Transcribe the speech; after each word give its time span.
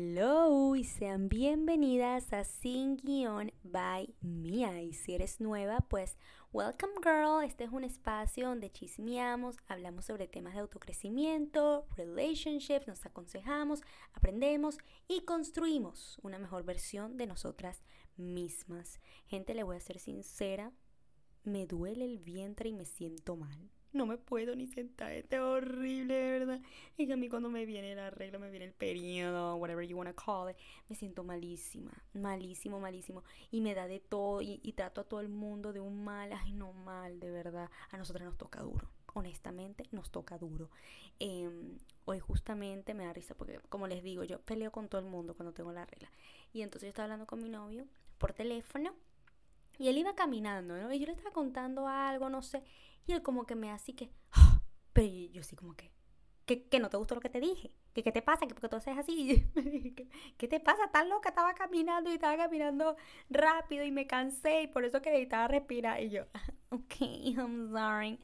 Hello 0.00 0.76
y 0.76 0.84
sean 0.84 1.28
bienvenidas 1.28 2.32
a 2.32 2.44
Sin 2.44 2.98
Guión 2.98 3.50
by 3.64 4.14
Mia. 4.20 4.80
Y 4.80 4.92
si 4.92 5.16
eres 5.16 5.40
nueva, 5.40 5.80
pues 5.80 6.16
welcome 6.52 6.92
girl. 7.02 7.42
Este 7.42 7.64
es 7.64 7.72
un 7.72 7.82
espacio 7.82 8.46
donde 8.46 8.70
chismeamos, 8.70 9.56
hablamos 9.66 10.04
sobre 10.04 10.28
temas 10.28 10.54
de 10.54 10.60
autocrecimiento, 10.60 11.84
relationships, 11.96 12.86
nos 12.86 13.04
aconsejamos, 13.06 13.82
aprendemos 14.12 14.78
y 15.08 15.22
construimos 15.22 16.20
una 16.22 16.38
mejor 16.38 16.62
versión 16.62 17.16
de 17.16 17.26
nosotras 17.26 17.82
mismas. 18.16 19.00
Gente, 19.26 19.52
le 19.52 19.64
voy 19.64 19.78
a 19.78 19.80
ser 19.80 19.98
sincera, 19.98 20.70
me 21.42 21.66
duele 21.66 22.04
el 22.04 22.20
vientre 22.20 22.68
y 22.68 22.72
me 22.72 22.84
siento 22.84 23.34
mal 23.34 23.68
no 23.92 24.06
me 24.06 24.18
puedo 24.18 24.54
ni 24.54 24.66
sentar, 24.66 25.12
es 25.12 25.32
horrible, 25.32 26.14
de 26.14 26.38
verdad. 26.38 26.60
Y 26.96 27.06
que 27.06 27.14
a 27.14 27.16
mí 27.16 27.28
cuando 27.28 27.48
me 27.48 27.64
viene 27.64 27.94
la 27.94 28.10
regla, 28.10 28.38
me 28.38 28.50
viene 28.50 28.66
el 28.66 28.72
periodo, 28.72 29.56
whatever 29.56 29.86
you 29.86 29.96
wanna 29.96 30.14
call 30.14 30.50
it, 30.50 30.56
me 30.88 30.96
siento 30.96 31.24
malísima, 31.24 31.92
malísimo, 32.12 32.80
malísimo. 32.80 33.24
Y 33.50 33.60
me 33.60 33.74
da 33.74 33.86
de 33.86 34.00
todo 34.00 34.42
y, 34.42 34.58
trato 34.72 35.00
a 35.00 35.04
todo 35.04 35.20
el 35.20 35.28
mundo 35.28 35.72
de 35.72 35.80
un 35.80 36.04
mal, 36.04 36.32
ay 36.32 36.52
no 36.52 36.72
mal, 36.72 37.18
de 37.20 37.30
verdad. 37.30 37.70
A 37.90 37.96
nosotros 37.96 38.24
nos 38.24 38.36
toca 38.36 38.60
duro, 38.60 38.88
honestamente 39.14 39.84
nos 39.90 40.10
toca 40.10 40.38
duro. 40.38 40.70
Em, 41.18 41.78
hoy 42.04 42.20
justamente 42.20 42.94
me 42.94 43.04
da 43.04 43.12
risa 43.12 43.34
porque, 43.34 43.58
como 43.68 43.86
les 43.86 44.02
digo, 44.02 44.24
yo 44.24 44.40
peleo 44.40 44.70
con 44.70 44.88
todo 44.88 45.00
el 45.00 45.06
mundo 45.06 45.34
cuando 45.34 45.52
tengo 45.52 45.72
la 45.72 45.84
regla. 45.84 46.10
Y 46.52 46.62
entonces 46.62 46.86
yo 46.86 46.90
estaba 46.90 47.04
hablando 47.04 47.26
con 47.26 47.42
mi 47.42 47.48
novio 47.48 47.86
por 48.18 48.32
teléfono. 48.32 48.94
Y 49.78 49.88
él 49.88 49.98
iba 49.98 50.14
caminando, 50.14 50.76
¿no? 50.76 50.92
Y 50.92 50.98
yo 50.98 51.06
le 51.06 51.12
estaba 51.12 51.32
contando 51.32 51.86
algo, 51.86 52.28
no 52.28 52.42
sé. 52.42 52.62
Y 53.06 53.12
él 53.12 53.22
como 53.22 53.46
que 53.46 53.54
me 53.54 53.70
así 53.70 53.92
que, 53.92 54.10
pero 54.92 55.08
yo 55.32 55.40
así 55.40 55.56
como 55.56 55.74
que, 55.74 55.92
que, 56.44 56.80
no 56.80 56.88
te 56.88 56.96
gustó 56.96 57.14
lo 57.14 57.20
que 57.20 57.28
te 57.28 57.40
dije, 57.40 57.70
que 57.92 58.02
qué 58.02 58.10
te 58.10 58.22
pasa, 58.22 58.46
que 58.46 58.54
porque 58.54 58.68
tú 58.68 58.76
haces 58.76 58.96
así, 58.98 59.46
¿qué 60.38 60.48
te 60.48 60.60
pasa? 60.60 60.90
Tan 60.90 61.08
loca, 61.08 61.28
estaba 61.28 61.54
caminando 61.54 62.10
y 62.10 62.14
estaba 62.14 62.36
caminando 62.36 62.96
rápido 63.30 63.84
y 63.84 63.92
me 63.92 64.06
cansé 64.06 64.62
y 64.62 64.66
por 64.66 64.84
eso 64.84 65.00
que 65.00 65.10
necesitaba 65.10 65.48
respirar. 65.48 66.02
Y 66.02 66.10
yo, 66.10 66.24
ok, 66.70 67.00
I'm 67.00 67.70
sorry. 67.72 68.18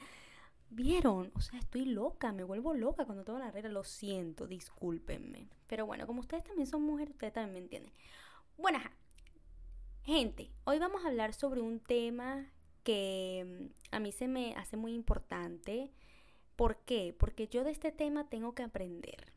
¿Vieron? 0.71 1.31
O 1.37 1.41
sea, 1.41 1.59
estoy 1.61 1.85
loca, 1.85 2.33
me 2.33 2.43
vuelvo 2.43 2.75
loca 2.75 3.05
cuando 3.05 3.25
tengo 3.25 3.39
la 3.39 3.53
regla, 3.53 3.71
lo 3.71 3.85
siento, 3.85 4.49
discúlpenme. 4.49 5.49
Pero 5.69 5.87
bueno, 5.87 6.05
como 6.07 6.21
ustedes 6.21 6.43
también 6.43 6.67
son 6.67 6.83
mujeres, 6.83 7.13
ustedes 7.13 7.33
también 7.33 7.53
me 7.53 7.59
entienden. 7.61 7.93
Bueno, 8.57 8.81
gente, 10.05 10.51
hoy 10.65 10.79
vamos 10.79 11.05
a 11.05 11.09
hablar 11.09 11.33
sobre 11.33 11.63
un 11.63 11.81
tema 11.81 12.47
que 12.83 13.71
mm, 13.91 13.95
a 13.97 14.01
mí 14.01 14.13
se 14.13 14.29
me 14.29 14.55
hace 14.55 14.77
muy 14.77 14.93
importante. 14.95 15.91
¿Por 16.57 16.77
qué? 16.85 17.17
Porque 17.19 17.49
yo 17.49 17.65
de 17.65 17.71
este 17.71 17.91
tema 17.91 18.29
tengo 18.29 18.55
que 18.55 18.63
aprender. 18.63 19.33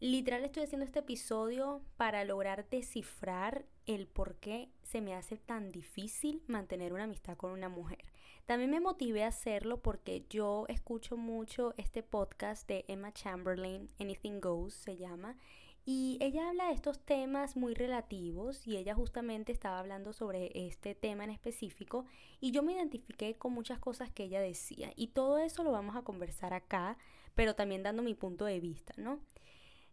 Literal 0.00 0.44
estoy 0.46 0.62
haciendo 0.62 0.86
este 0.86 1.00
episodio 1.00 1.82
para 1.98 2.24
lograr 2.24 2.66
descifrar 2.70 3.66
el 3.84 4.06
por 4.06 4.36
qué 4.36 4.70
se 4.82 5.02
me 5.02 5.14
hace 5.14 5.36
tan 5.36 5.70
difícil 5.70 6.42
mantener 6.46 6.94
una 6.94 7.04
amistad 7.04 7.36
con 7.36 7.52
una 7.52 7.68
mujer. 7.68 8.06
También 8.46 8.70
me 8.70 8.80
motivé 8.80 9.24
a 9.24 9.28
hacerlo 9.28 9.82
porque 9.82 10.24
yo 10.30 10.64
escucho 10.68 11.18
mucho 11.18 11.74
este 11.76 12.02
podcast 12.02 12.66
de 12.66 12.86
Emma 12.88 13.12
Chamberlain, 13.12 13.90
Anything 14.00 14.40
Goes 14.40 14.72
se 14.72 14.96
llama, 14.96 15.36
y 15.84 16.18
ella 16.20 16.48
habla 16.48 16.66
de 16.66 16.74
estos 16.74 17.00
temas 17.00 17.56
muy 17.56 17.74
relativos 17.74 18.66
y 18.66 18.76
ella 18.76 18.94
justamente 18.94 19.52
estaba 19.52 19.78
hablando 19.78 20.12
sobre 20.12 20.50
este 20.66 20.94
tema 20.94 21.24
en 21.24 21.30
específico 21.30 22.04
y 22.40 22.50
yo 22.50 22.62
me 22.62 22.74
identifiqué 22.74 23.34
con 23.36 23.52
muchas 23.52 23.78
cosas 23.78 24.10
que 24.10 24.24
ella 24.24 24.40
decía 24.40 24.92
y 24.94 25.08
todo 25.08 25.38
eso 25.38 25.64
lo 25.64 25.72
vamos 25.72 25.96
a 25.96 26.02
conversar 26.02 26.52
acá, 26.52 26.98
pero 27.34 27.54
también 27.54 27.82
dando 27.82 28.02
mi 28.02 28.14
punto 28.14 28.44
de 28.44 28.60
vista, 28.60 28.92
¿no? 28.96 29.20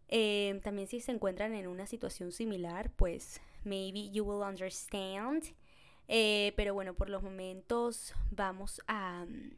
Eh, 0.08 0.60
también 0.62 0.88
si 0.88 1.00
se 1.00 1.12
encuentran 1.12 1.54
en 1.54 1.66
una 1.66 1.86
situación 1.86 2.32
similar, 2.32 2.90
pues 2.92 3.40
maybe 3.64 4.10
you 4.10 4.24
will 4.24 4.46
understand. 4.46 5.44
Eh, 6.08 6.54
pero 6.56 6.72
bueno, 6.72 6.94
por 6.94 7.10
los 7.10 7.22
momentos 7.22 8.14
vamos 8.30 8.80
a 8.86 9.26
mm, 9.26 9.50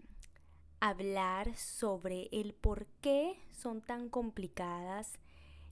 hablar 0.81 1.55
sobre 1.56 2.28
el 2.32 2.55
por 2.55 2.87
qué 3.00 3.38
son 3.50 3.81
tan 3.81 4.09
complicadas 4.09 5.19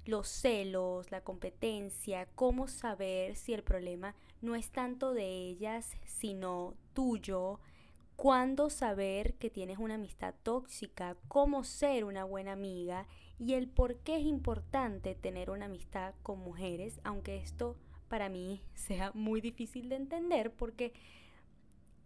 los 0.08 0.26
celos, 0.26 1.10
la 1.10 1.20
competencia, 1.20 2.26
cómo 2.34 2.66
saber 2.66 3.36
si 3.36 3.52
el 3.52 3.62
problema 3.62 4.14
no 4.40 4.54
es 4.54 4.70
tanto 4.70 5.12
de 5.12 5.26
ellas, 5.26 5.98
sino 6.06 6.72
tuyo, 6.94 7.60
cuándo 8.16 8.70
saber 8.70 9.34
que 9.34 9.50
tienes 9.50 9.76
una 9.76 9.96
amistad 9.96 10.34
tóxica, 10.42 11.14
cómo 11.28 11.62
ser 11.62 12.04
una 12.04 12.24
buena 12.24 12.52
amiga 12.52 13.06
y 13.38 13.52
el 13.52 13.68
por 13.68 13.96
qué 13.96 14.16
es 14.16 14.24
importante 14.24 15.14
tener 15.14 15.50
una 15.50 15.66
amistad 15.66 16.14
con 16.22 16.38
mujeres, 16.38 17.02
aunque 17.04 17.36
esto 17.36 17.76
para 18.08 18.30
mí 18.30 18.62
sea 18.74 19.12
muy 19.12 19.42
difícil 19.42 19.90
de 19.90 19.96
entender 19.96 20.54
porque 20.54 20.94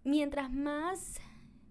mientras 0.02 0.50
más 0.50 1.20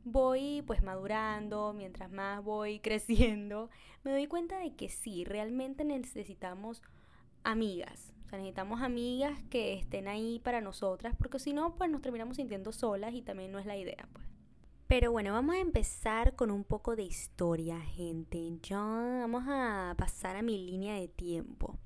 voy 0.04 0.64
pues 0.66 0.84
madurando, 0.84 1.74
mientras 1.74 2.12
más 2.12 2.44
voy 2.44 2.80
creciendo, 2.84 3.70
me 4.04 4.12
doy 4.12 4.28
cuenta 4.28 4.60
de 4.60 4.76
que 4.76 4.90
sí, 4.90 5.24
realmente 5.24 5.84
necesitamos 5.84 6.82
amigas. 7.44 8.14
O 8.26 8.30
sea, 8.30 8.40
necesitamos 8.40 8.82
amigas 8.82 9.42
que 9.50 9.74
estén 9.74 10.08
ahí 10.08 10.40
para 10.40 10.62
nosotras, 10.62 11.16
porque 11.18 11.40
si 11.40 11.54
no, 11.54 11.76
pues 11.76 11.90
nos 11.90 12.02
terminamos 12.02 12.38
sintiendo 12.38 12.72
solas 12.72 13.14
y 13.14 13.22
también 13.22 13.52
no 13.52 13.60
es 13.60 13.66
la 13.66 13.78
idea, 13.78 14.08
pues. 14.14 14.26
Pero 14.88 15.12
bueno, 15.14 15.32
vamos 15.32 15.56
a 15.56 15.60
empezar 15.60 16.36
con 16.36 16.52
un 16.52 16.66
poco 16.66 16.98
de 16.98 17.04
historia, 17.04 17.80
gente. 17.80 18.58
Ya 18.62 18.78
vamos 18.78 19.46
a 19.48 19.96
pasar 19.98 20.36
a 20.36 20.42
mi 20.42 20.58
línea 20.58 20.96
de 20.96 21.08
tiempo. 21.08 21.80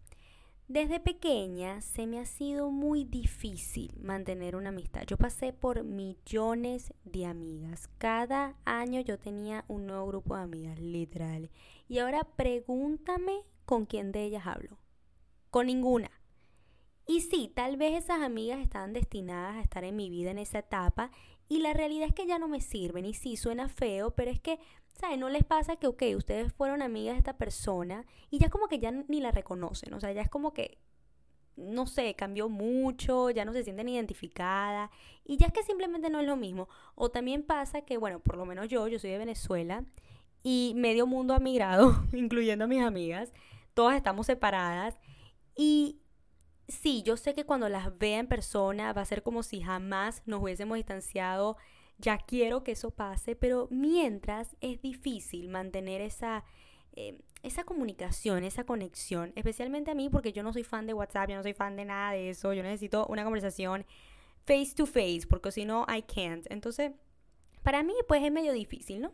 Desde 0.67 0.99
pequeña 0.99 1.79
se 1.81 2.07
me 2.07 2.19
ha 2.19 2.25
sido 2.25 2.71
muy 2.71 3.03
difícil 3.03 3.93
mantener 4.01 4.55
una 4.55 4.69
amistad. 4.69 5.03
Yo 5.05 5.15
pasé 5.15 5.53
por 5.53 5.83
millones 5.83 6.91
de 7.03 7.27
amigas. 7.27 7.87
Cada 7.99 8.55
año 8.65 8.99
yo 9.01 9.19
tenía 9.19 9.63
un 9.67 9.85
nuevo 9.85 10.07
grupo 10.07 10.35
de 10.35 10.41
amigas, 10.41 10.79
literal. 10.79 11.51
Y 11.87 11.99
ahora 11.99 12.23
pregúntame 12.23 13.43
con 13.65 13.85
quién 13.85 14.11
de 14.11 14.23
ellas 14.23 14.47
hablo. 14.47 14.79
Con 15.51 15.67
ninguna. 15.67 16.09
Y 17.05 17.21
sí, 17.21 17.51
tal 17.53 17.77
vez 17.77 18.03
esas 18.03 18.21
amigas 18.21 18.59
estaban 18.59 18.91
destinadas 18.91 19.57
a 19.57 19.61
estar 19.61 19.83
en 19.83 19.95
mi 19.95 20.09
vida 20.09 20.31
en 20.31 20.39
esa 20.39 20.59
etapa 20.59 21.11
y 21.47 21.59
la 21.59 21.73
realidad 21.73 22.07
es 22.07 22.15
que 22.15 22.25
ya 22.25 22.39
no 22.39 22.47
me 22.47 22.59
sirven 22.59 23.05
y 23.05 23.13
sí 23.13 23.37
suena 23.37 23.69
feo, 23.69 24.15
pero 24.15 24.31
es 24.31 24.39
que 24.39 24.59
¿sabes? 24.99 25.17
No 25.17 25.29
les 25.29 25.43
pasa 25.43 25.75
que, 25.75 25.87
ok, 25.87 26.03
ustedes 26.15 26.53
fueron 26.53 26.81
amigas 26.81 27.15
de 27.15 27.19
esta 27.19 27.37
persona 27.37 28.05
y 28.29 28.39
ya 28.39 28.49
como 28.49 28.67
que 28.67 28.79
ya 28.79 28.91
ni 28.91 29.19
la 29.19 29.31
reconocen, 29.31 29.93
o 29.93 29.99
sea, 29.99 30.11
ya 30.11 30.21
es 30.21 30.29
como 30.29 30.53
que, 30.53 30.77
no 31.55 31.87
sé, 31.87 32.15
cambió 32.15 32.49
mucho, 32.49 33.29
ya 33.29 33.45
no 33.45 33.53
se 33.53 33.63
sienten 33.63 33.87
identificadas 33.87 34.89
y 35.23 35.37
ya 35.37 35.47
es 35.47 35.53
que 35.53 35.63
simplemente 35.63 36.09
no 36.09 36.19
es 36.19 36.27
lo 36.27 36.35
mismo. 36.35 36.67
O 36.95 37.09
también 37.09 37.43
pasa 37.43 37.81
que, 37.81 37.97
bueno, 37.97 38.19
por 38.19 38.37
lo 38.37 38.45
menos 38.45 38.67
yo, 38.67 38.87
yo 38.87 38.99
soy 38.99 39.11
de 39.11 39.17
Venezuela 39.17 39.85
y 40.43 40.73
medio 40.75 41.07
mundo 41.07 41.33
ha 41.33 41.39
migrado, 41.39 41.95
incluyendo 42.13 42.65
a 42.65 42.67
mis 42.67 42.83
amigas, 42.83 43.33
todas 43.73 43.95
estamos 43.95 44.25
separadas 44.25 44.97
y 45.55 45.99
sí, 46.67 47.03
yo 47.03 47.17
sé 47.17 47.33
que 47.33 47.45
cuando 47.45 47.69
las 47.69 47.97
vea 47.97 48.19
en 48.19 48.27
persona 48.27 48.91
va 48.93 49.01
a 49.01 49.05
ser 49.05 49.23
como 49.23 49.43
si 49.43 49.61
jamás 49.61 50.23
nos 50.25 50.41
hubiésemos 50.41 50.75
distanciado 50.75 51.57
ya 51.97 52.17
quiero 52.17 52.63
que 52.63 52.73
eso 52.73 52.91
pase, 52.91 53.35
pero 53.35 53.67
mientras 53.71 54.55
es 54.61 54.81
difícil 54.81 55.49
mantener 55.49 56.01
esa, 56.01 56.43
eh, 56.93 57.21
esa 57.43 57.63
comunicación, 57.63 58.43
esa 58.43 58.65
conexión, 58.65 59.31
especialmente 59.35 59.91
a 59.91 59.95
mí 59.95 60.09
porque 60.09 60.33
yo 60.33 60.43
no 60.43 60.53
soy 60.53 60.63
fan 60.63 60.87
de 60.87 60.93
WhatsApp, 60.93 61.29
yo 61.29 61.35
no 61.35 61.43
soy 61.43 61.53
fan 61.53 61.75
de 61.75 61.85
nada 61.85 62.11
de 62.11 62.29
eso, 62.29 62.53
yo 62.53 62.63
necesito 62.63 63.05
una 63.07 63.23
conversación 63.23 63.85
face 64.45 64.73
to 64.75 64.85
face, 64.85 65.21
porque 65.29 65.51
si 65.51 65.65
no, 65.65 65.85
I 65.87 66.01
can't. 66.01 66.45
Entonces, 66.49 66.91
para 67.63 67.83
mí 67.83 67.93
pues 68.07 68.23
es 68.23 68.31
medio 68.31 68.53
difícil, 68.53 69.01
¿no? 69.01 69.11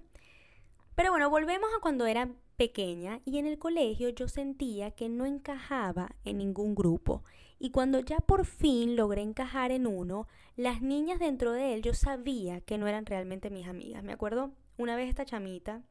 Pero 0.96 1.12
bueno, 1.12 1.30
volvemos 1.30 1.70
a 1.76 1.82
cuando 1.82 2.06
era 2.06 2.30
pequeña 2.58 3.22
y 3.26 3.38
en 3.38 3.48
el 3.48 3.58
colegio 3.58 4.10
yo 4.10 4.28
sentía 4.28 4.92
que 4.92 5.10
no 5.10 5.26
encajaba 5.26 6.16
en 6.26 6.38
ningún 6.38 6.76
grupo. 6.76 7.24
Y 7.64 7.70
cuando 7.70 8.00
ya 8.00 8.18
por 8.18 8.46
fin 8.46 8.96
logré 8.96 9.22
encajar 9.22 9.70
en 9.70 9.86
uno, 9.86 10.28
las 10.56 10.82
niñas 10.82 11.20
dentro 11.20 11.52
de 11.52 11.76
él 11.76 11.84
yo 11.84 11.94
sabía 11.94 12.60
que 12.60 12.80
no 12.80 12.88
eran 12.88 13.06
realmente 13.06 13.52
mis 13.52 13.68
amigas. 13.68 14.04
Me 14.04 14.14
acuerdo 14.14 14.52
una 14.78 14.96
vez 14.96 15.10
esta 15.10 15.26
chamita 15.26 15.84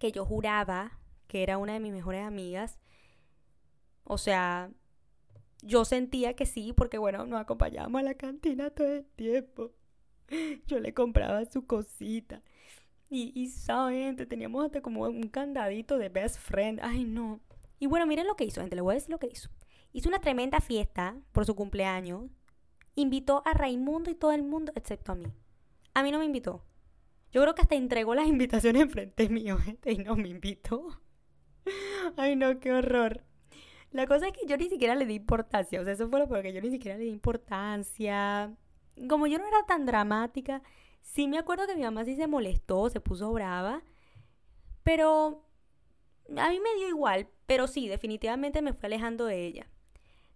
que 0.00 0.10
yo 0.10 0.24
juraba 0.24 0.98
que 1.28 1.44
era 1.44 1.58
una 1.58 1.74
de 1.74 1.80
mis 1.80 1.92
mejores 1.92 2.24
amigas. 2.24 2.80
O 4.02 4.18
sea, 4.18 4.72
yo 5.62 5.84
sentía 5.84 6.34
que 6.34 6.44
sí, 6.44 6.72
porque 6.72 6.98
bueno, 6.98 7.24
nos 7.24 7.40
acompañábamos 7.40 8.00
a 8.00 8.02
la 8.02 8.14
cantina 8.14 8.70
todo 8.70 8.88
el 8.88 9.04
tiempo. 9.14 9.70
Yo 10.66 10.80
le 10.80 10.92
compraba 10.92 11.44
su 11.44 11.66
cosita. 11.66 12.42
Y, 13.08 13.30
y 13.40 13.46
saben, 13.46 14.16
teníamos 14.16 14.64
hasta 14.64 14.80
como 14.80 15.02
un 15.02 15.28
candadito 15.28 15.98
de 15.98 16.08
best 16.08 16.38
friend. 16.38 16.80
Ay, 16.82 17.04
no. 17.04 17.40
Y 17.78 17.86
bueno, 17.86 18.06
miren 18.06 18.26
lo 18.26 18.34
que 18.34 18.44
hizo, 18.44 18.60
gente. 18.60 18.74
Le 18.74 18.82
voy 18.82 18.92
a 18.92 18.94
decir 18.94 19.10
lo 19.10 19.20
que 19.20 19.28
hizo. 19.28 19.50
Hizo 19.92 20.08
una 20.08 20.20
tremenda 20.20 20.60
fiesta 20.60 21.16
por 21.32 21.44
su 21.46 21.54
cumpleaños. 21.54 22.30
Invitó 22.94 23.42
a 23.44 23.54
Raimundo 23.54 24.10
y 24.10 24.14
todo 24.14 24.32
el 24.32 24.42
mundo, 24.42 24.72
excepto 24.76 25.12
a 25.12 25.14
mí. 25.14 25.26
A 25.94 26.02
mí 26.02 26.12
no 26.12 26.18
me 26.18 26.24
invitó. 26.24 26.64
Yo 27.32 27.42
creo 27.42 27.54
que 27.54 27.62
hasta 27.62 27.74
entregó 27.74 28.14
las 28.14 28.26
invitaciones 28.28 28.82
enfrente 28.82 29.28
mío, 29.28 29.58
gente, 29.58 29.92
y 29.92 29.98
no 29.98 30.16
me 30.16 30.28
invitó. 30.28 31.00
Ay, 32.16 32.36
no, 32.36 32.58
qué 32.60 32.72
horror. 32.72 33.24
La 33.92 34.06
cosa 34.06 34.28
es 34.28 34.32
que 34.32 34.46
yo 34.46 34.56
ni 34.56 34.68
siquiera 34.68 34.94
le 34.94 35.04
di 35.04 35.14
importancia, 35.14 35.80
o 35.80 35.84
sea, 35.84 35.92
eso 35.92 36.08
fue 36.08 36.20
lo 36.20 36.28
peor 36.28 36.42
que 36.42 36.52
yo 36.52 36.60
ni 36.60 36.70
siquiera 36.70 36.96
le 36.96 37.04
di 37.04 37.10
importancia. 37.10 38.54
Como 39.08 39.26
yo 39.26 39.38
no 39.38 39.48
era 39.48 39.64
tan 39.66 39.84
dramática, 39.84 40.62
sí 41.02 41.26
me 41.26 41.38
acuerdo 41.38 41.66
que 41.66 41.74
mi 41.74 41.82
mamá 41.82 42.04
sí 42.04 42.14
se 42.14 42.28
molestó, 42.28 42.88
se 42.88 43.00
puso 43.00 43.32
brava, 43.32 43.82
pero 44.84 45.44
a 46.36 46.48
mí 46.50 46.60
me 46.60 46.74
dio 46.76 46.88
igual, 46.88 47.28
pero 47.46 47.66
sí, 47.66 47.88
definitivamente 47.88 48.62
me 48.62 48.72
fue 48.72 48.86
alejando 48.86 49.26
de 49.26 49.44
ella. 49.44 49.66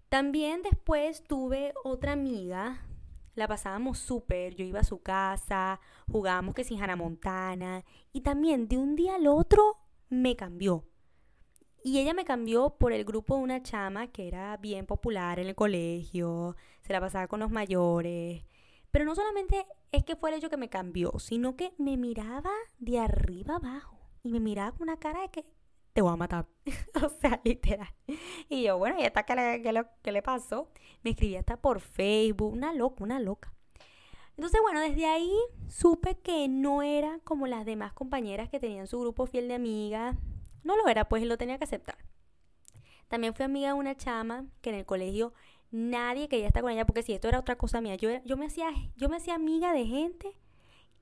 También 0.09 0.63
después 0.63 1.25
tuve 1.25 1.75
otra 1.83 2.13
amiga, 2.13 2.87
la 3.35 3.49
pasábamos 3.49 3.99
súper, 3.99 4.55
yo 4.55 4.65
iba 4.65 4.81
a 4.81 4.85
su 4.85 5.03
casa, 5.03 5.81
jugábamos 6.11 6.55
que 6.55 6.65
sin 6.65 6.81
Hannah 6.81 6.97
Montana, 6.97 7.85
y 8.13 8.21
también 8.21 8.69
de 8.69 8.79
un 8.79 8.95
día 8.95 9.17
al 9.17 9.27
otro 9.27 9.79
me 10.09 10.37
cambió. 10.37 10.85
Y 11.83 11.99
ella 11.99 12.15
me 12.15 12.25
cambió 12.25 12.77
por 12.79 12.93
el 12.93 13.05
grupo 13.05 13.37
de 13.37 13.43
una 13.43 13.63
chama 13.63 14.07
que 14.07 14.29
era 14.29 14.57
bien 14.57 14.87
popular 14.87 15.39
en 15.39 15.49
el 15.49 15.55
colegio, 15.55 16.57
se 16.81 16.93
la 16.93 17.01
pasaba 17.01 17.27
con 17.27 17.41
los 17.41 17.51
mayores. 17.51 18.45
Pero 18.91 19.05
no 19.05 19.15
solamente 19.15 19.67
es 19.91 20.05
que 20.05 20.17
fue 20.17 20.33
el 20.35 20.49
que 20.49 20.57
me 20.57 20.71
cambió, 20.71 21.19
sino 21.19 21.57
que 21.57 21.75
me 21.79 21.97
miraba 21.97 22.53
de 22.79 23.01
arriba 23.01 23.57
abajo 23.57 23.99
y 24.23 24.31
me 24.31 24.41
miraba 24.41 24.73
con 24.73 24.83
una 24.83 24.99
cara 24.99 25.21
de 25.21 25.31
que 25.31 25.45
te 25.95 26.03
voy 26.03 26.13
a 26.13 26.17
matar. 26.17 26.47
o 27.03 27.09
sea, 27.09 27.41
literal. 27.45 27.89
Y 28.49 28.65
yo, 28.65 28.77
bueno, 28.77 29.01
¿y 29.01 29.05
esta 29.05 29.23
qué 29.23 29.35
le, 29.35 30.13
le 30.13 30.23
pasó? 30.23 30.69
Me 31.03 31.11
escribía 31.11 31.39
hasta 31.39 31.57
por 31.57 31.81
Facebook, 31.81 32.53
una 32.53 32.75
loca, 32.75 33.03
una 33.03 33.21
loca. 33.21 33.55
Entonces, 34.37 34.61
bueno, 34.61 34.81
desde 34.81 35.07
ahí 35.07 35.33
supe 35.69 36.19
que 36.19 36.49
no 36.49 36.83
era 36.83 37.21
como 37.23 37.47
las 37.47 37.65
demás 37.65 37.93
compañeras 37.93 38.49
que 38.49 38.59
tenían 38.59 38.89
su 38.89 38.99
grupo 39.01 39.27
fiel 39.27 39.47
de 39.47 39.55
amigas. 39.55 40.17
No 40.65 40.77
lo 40.77 40.89
era, 40.89 41.09
pues, 41.09 41.25
lo 41.25 41.39
tenía 41.39 41.59
que 41.59 41.65
aceptar. 41.65 41.97
También 43.07 43.33
fui 43.33 43.45
amiga 43.45 43.69
de 43.69 43.75
una 43.75 43.97
chama 43.97 44.47
que 44.61 44.71
en 44.71 44.77
el 44.77 44.85
colegio 44.85 45.33
nadie 45.71 46.29
quería 46.29 46.49
estar 46.49 46.63
con 46.63 46.73
ella, 46.73 46.87
porque 46.87 47.05
si 47.05 47.13
esto 47.13 47.29
era 47.29 47.39
otra 47.39 47.57
cosa 47.57 47.81
mía, 47.81 47.95
yo, 47.95 48.11
yo, 48.25 48.37
me 48.37 48.47
hacía, 48.47 48.71
yo 48.97 49.09
me 49.09 49.19
hacía 49.19 49.37
amiga 49.37 49.73
de 49.73 49.87
gente 49.87 50.37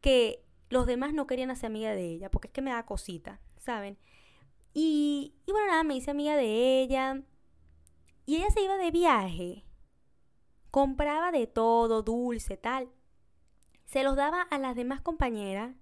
que 0.02 0.44
los 0.68 0.86
demás 0.86 1.14
no 1.14 1.26
querían 1.26 1.50
hacer 1.50 1.68
amiga 1.68 1.94
de 1.94 2.04
ella, 2.04 2.30
porque 2.30 2.48
es 2.48 2.52
que 2.52 2.60
me 2.60 2.70
da 2.70 2.84
cosita, 2.84 3.40
¿saben? 3.56 3.96
Y, 4.74 5.34
bueno, 5.46 5.66
nada, 5.66 5.82
me 5.82 5.96
hice 5.96 6.10
amiga 6.10 6.36
de 6.36 6.82
ella. 6.82 7.22
Y 8.26 8.36
ella 8.36 8.50
se 8.50 8.62
iba 8.62 8.76
de 8.76 8.90
viaje. 8.90 9.64
Compraba 10.70 11.32
de 11.32 11.46
todo, 11.46 12.02
dulce, 12.02 12.56
tal. 12.56 12.90
Se 13.84 14.02
los 14.02 14.16
daba 14.16 14.42
a 14.42 14.58
las 14.58 14.74
demás 14.74 15.02
compañeras 15.02 15.74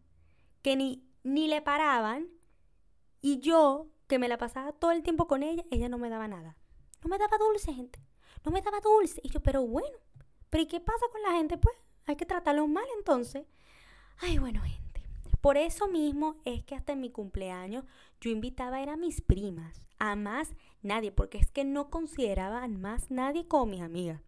que 0.62 0.76
ni, 0.76 1.04
ni 1.22 1.46
le 1.46 1.62
paraban. 1.62 2.28
Y 3.22 3.40
yo, 3.40 3.88
que 4.08 4.18
me 4.18 4.28
la 4.28 4.38
pasaba 4.38 4.72
todo 4.72 4.90
el 4.90 5.02
tiempo 5.02 5.28
con 5.28 5.42
ella, 5.42 5.64
ella 5.70 5.88
no 5.88 5.98
me 5.98 6.10
daba 6.10 6.26
nada. 6.26 6.56
No 7.02 7.08
me 7.08 7.18
daba 7.18 7.38
dulce, 7.38 7.72
gente. 7.72 8.00
No 8.44 8.50
me 8.50 8.62
daba 8.62 8.80
dulce. 8.80 9.20
Y 9.22 9.28
yo, 9.28 9.40
pero 9.40 9.62
bueno, 9.66 9.96
¿pero 10.48 10.64
y 10.64 10.66
qué 10.66 10.80
pasa 10.80 11.06
con 11.12 11.22
la 11.22 11.32
gente? 11.32 11.58
Pues 11.58 11.76
hay 12.06 12.16
que 12.16 12.26
tratarlos 12.26 12.68
mal 12.68 12.86
entonces. 12.98 13.46
Ay, 14.18 14.38
bueno, 14.38 14.60
gente. 14.62 14.89
Por 15.40 15.56
eso 15.56 15.88
mismo 15.88 16.36
es 16.44 16.62
que 16.64 16.74
hasta 16.74 16.92
en 16.92 17.00
mi 17.00 17.10
cumpleaños 17.10 17.84
yo 18.20 18.30
invitaba 18.30 18.78
a, 18.78 18.92
a 18.92 18.96
mis 18.96 19.20
primas, 19.20 19.80
a 19.98 20.16
más 20.16 20.54
nadie, 20.82 21.12
porque 21.12 21.38
es 21.38 21.50
que 21.50 21.64
no 21.64 21.90
consideraba 21.90 22.62
a 22.62 22.68
más 22.68 23.10
nadie 23.10 23.46
como 23.46 23.66
mis 23.66 23.80
amigas. 23.80 24.20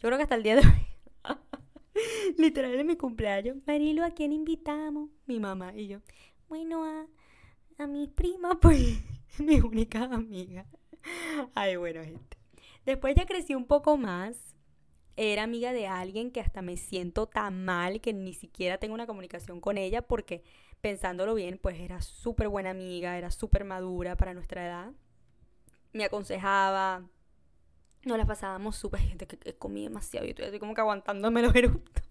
Yo 0.00 0.08
creo 0.08 0.16
que 0.16 0.22
hasta 0.22 0.34
el 0.34 0.42
día 0.42 0.56
de 0.56 0.62
hoy, 0.62 0.86
literal 2.38 2.74
en 2.74 2.86
mi 2.86 2.96
cumpleaños, 2.96 3.58
Marilo, 3.66 4.04
¿a 4.04 4.10
quién 4.10 4.32
invitamos? 4.32 5.10
Mi 5.26 5.38
mamá 5.38 5.74
y 5.74 5.88
yo. 5.88 5.98
Bueno, 6.48 6.84
a, 6.84 7.06
a 7.82 7.86
mis 7.86 8.08
primas, 8.08 8.56
pues, 8.62 9.02
mi 9.38 9.60
única 9.60 10.04
amiga. 10.04 10.66
Ay, 11.54 11.76
bueno, 11.76 12.02
gente. 12.02 12.38
Después 12.86 13.14
ya 13.14 13.26
crecí 13.26 13.54
un 13.54 13.66
poco 13.66 13.96
más 13.96 14.53
era 15.16 15.42
amiga 15.44 15.72
de 15.72 15.86
alguien 15.86 16.30
que 16.30 16.40
hasta 16.40 16.62
me 16.62 16.76
siento 16.76 17.26
tan 17.26 17.64
mal 17.64 18.00
que 18.00 18.12
ni 18.12 18.34
siquiera 18.34 18.78
tengo 18.78 18.94
una 18.94 19.06
comunicación 19.06 19.60
con 19.60 19.78
ella 19.78 20.02
porque 20.02 20.42
pensándolo 20.80 21.34
bien, 21.34 21.58
pues 21.58 21.80
era 21.80 22.02
súper 22.02 22.48
buena 22.48 22.70
amiga, 22.70 23.16
era 23.16 23.30
súper 23.30 23.64
madura 23.64 24.16
para 24.16 24.34
nuestra 24.34 24.66
edad. 24.66 24.92
Me 25.92 26.04
aconsejaba, 26.04 27.08
nos 28.04 28.18
la 28.18 28.26
pasábamos 28.26 28.76
súper, 28.76 29.00
gente 29.00 29.26
que, 29.26 29.54
comí 29.54 29.84
demasiado, 29.84 30.26
yo 30.26 30.34
estoy 30.44 30.58
como 30.58 30.74
que 30.74 30.80
aguantándome 30.80 31.42
los 31.42 31.54
eructos. 31.54 32.04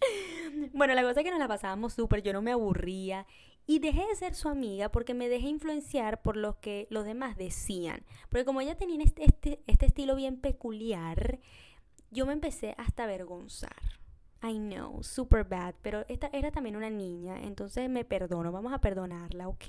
bueno, 0.72 0.94
la 0.94 1.02
cosa 1.02 1.20
es 1.20 1.24
que 1.24 1.30
nos 1.30 1.40
la 1.40 1.48
pasábamos 1.48 1.94
súper, 1.94 2.22
yo 2.22 2.32
no 2.32 2.42
me 2.42 2.52
aburría 2.52 3.26
y 3.66 3.78
dejé 3.78 4.06
de 4.06 4.16
ser 4.16 4.34
su 4.34 4.48
amiga 4.48 4.90
porque 4.90 5.14
me 5.14 5.28
dejé 5.28 5.48
influenciar 5.48 6.22
por 6.22 6.36
lo 6.36 6.60
que 6.60 6.86
los 6.90 7.04
demás 7.04 7.36
decían. 7.36 8.04
Porque 8.28 8.44
como 8.44 8.60
ella 8.60 8.76
tenía 8.76 9.02
este, 9.02 9.24
este, 9.24 9.62
este 9.66 9.86
estilo 9.86 10.16
bien 10.16 10.40
peculiar, 10.40 11.40
yo 12.10 12.26
me 12.26 12.32
empecé 12.32 12.74
hasta 12.78 13.04
avergonzar. 13.04 14.00
I 14.42 14.58
know, 14.58 15.02
super 15.02 15.44
bad, 15.44 15.74
pero 15.82 16.04
esta 16.08 16.30
era 16.32 16.50
también 16.50 16.76
una 16.76 16.88
niña, 16.90 17.40
entonces 17.42 17.90
me 17.90 18.04
perdono, 18.04 18.52
vamos 18.52 18.72
a 18.72 18.80
perdonarla, 18.80 19.48
¿ok? 19.48 19.64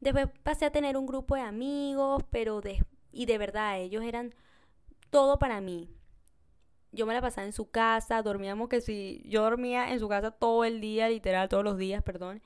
Después 0.00 0.28
pasé 0.42 0.66
a 0.66 0.70
tener 0.72 0.96
un 0.96 1.06
grupo 1.06 1.34
de 1.34 1.42
amigos, 1.42 2.22
pero 2.30 2.60
de, 2.60 2.84
y 3.12 3.26
de 3.26 3.38
verdad 3.38 3.78
ellos 3.80 4.04
eran 4.04 4.34
todo 5.10 5.38
para 5.38 5.60
mí. 5.60 5.90
Yo 6.92 7.06
me 7.06 7.14
la 7.14 7.20
pasaba 7.22 7.46
en 7.46 7.52
su 7.52 7.70
casa, 7.70 8.22
dormíamos 8.22 8.68
que 8.68 8.80
si 8.80 9.22
yo 9.26 9.42
dormía 9.42 9.92
en 9.92 10.00
su 10.00 10.08
casa 10.08 10.30
todo 10.32 10.64
el 10.64 10.80
día, 10.80 11.08
literal, 11.08 11.48
todos 11.48 11.64
los 11.64 11.78
días, 11.78 12.02
perdón. 12.02 12.42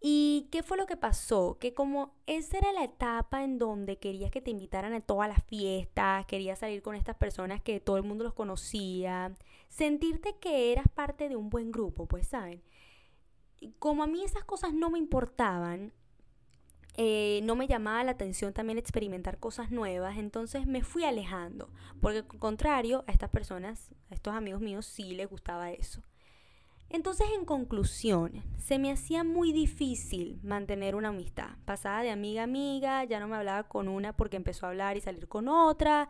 ¿Y 0.00 0.48
qué 0.52 0.62
fue 0.62 0.76
lo 0.76 0.86
que 0.86 0.96
pasó? 0.96 1.58
Que 1.58 1.74
como 1.74 2.14
esa 2.26 2.58
era 2.58 2.72
la 2.72 2.84
etapa 2.84 3.42
en 3.42 3.58
donde 3.58 3.98
querías 3.98 4.30
que 4.30 4.40
te 4.40 4.52
invitaran 4.52 4.92
a 4.92 5.00
todas 5.00 5.28
las 5.28 5.42
fiestas, 5.44 6.24
querías 6.26 6.60
salir 6.60 6.82
con 6.82 6.94
estas 6.94 7.16
personas 7.16 7.60
que 7.60 7.80
todo 7.80 7.96
el 7.96 8.04
mundo 8.04 8.22
los 8.22 8.34
conocía, 8.34 9.34
sentirte 9.68 10.36
que 10.40 10.72
eras 10.72 10.86
parte 10.88 11.28
de 11.28 11.36
un 11.36 11.50
buen 11.50 11.72
grupo, 11.72 12.06
pues 12.06 12.28
saben. 12.28 12.62
Como 13.80 14.04
a 14.04 14.06
mí 14.06 14.22
esas 14.22 14.44
cosas 14.44 14.72
no 14.72 14.88
me 14.88 14.98
importaban, 15.00 15.92
eh, 16.96 17.40
no 17.42 17.56
me 17.56 17.66
llamaba 17.66 18.04
la 18.04 18.12
atención 18.12 18.52
también 18.52 18.78
experimentar 18.78 19.38
cosas 19.38 19.70
nuevas, 19.72 20.16
entonces 20.16 20.66
me 20.66 20.82
fui 20.82 21.04
alejando, 21.04 21.70
porque 22.00 22.18
al 22.18 22.26
contrario, 22.38 23.04
a 23.08 23.12
estas 23.12 23.30
personas, 23.30 23.90
a 24.10 24.14
estos 24.14 24.34
amigos 24.34 24.60
míos 24.60 24.86
sí 24.86 25.14
les 25.14 25.28
gustaba 25.28 25.72
eso. 25.72 26.02
Entonces, 26.90 27.26
en 27.38 27.44
conclusión, 27.44 28.42
se 28.56 28.78
me 28.78 28.90
hacía 28.90 29.22
muy 29.22 29.52
difícil 29.52 30.40
mantener 30.42 30.94
una 30.94 31.08
amistad. 31.08 31.50
Pasaba 31.64 32.02
de 32.02 32.10
amiga 32.10 32.42
a 32.42 32.44
amiga, 32.44 33.04
ya 33.04 33.20
no 33.20 33.28
me 33.28 33.36
hablaba 33.36 33.68
con 33.68 33.88
una 33.88 34.16
porque 34.16 34.36
empezó 34.36 34.66
a 34.66 34.70
hablar 34.70 34.96
y 34.96 35.00
salir 35.00 35.28
con 35.28 35.48
otra. 35.48 36.08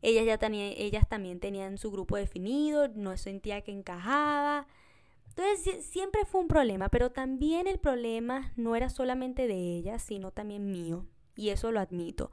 Ellas, 0.00 0.24
ya 0.24 0.48
ellas 0.48 1.08
también 1.08 1.40
tenían 1.40 1.78
su 1.78 1.90
grupo 1.90 2.16
definido, 2.16 2.88
no 2.88 3.16
sentía 3.16 3.62
que 3.62 3.72
encajaba. 3.72 4.66
Entonces, 5.28 5.86
siempre 5.86 6.24
fue 6.24 6.40
un 6.40 6.48
problema, 6.48 6.88
pero 6.88 7.10
también 7.10 7.66
el 7.66 7.78
problema 7.78 8.52
no 8.56 8.76
era 8.76 8.90
solamente 8.90 9.46
de 9.46 9.76
ellas, 9.76 10.02
sino 10.02 10.30
también 10.30 10.70
mío. 10.70 11.06
Y 11.36 11.48
eso 11.48 11.72
lo 11.72 11.80
admito. 11.80 12.30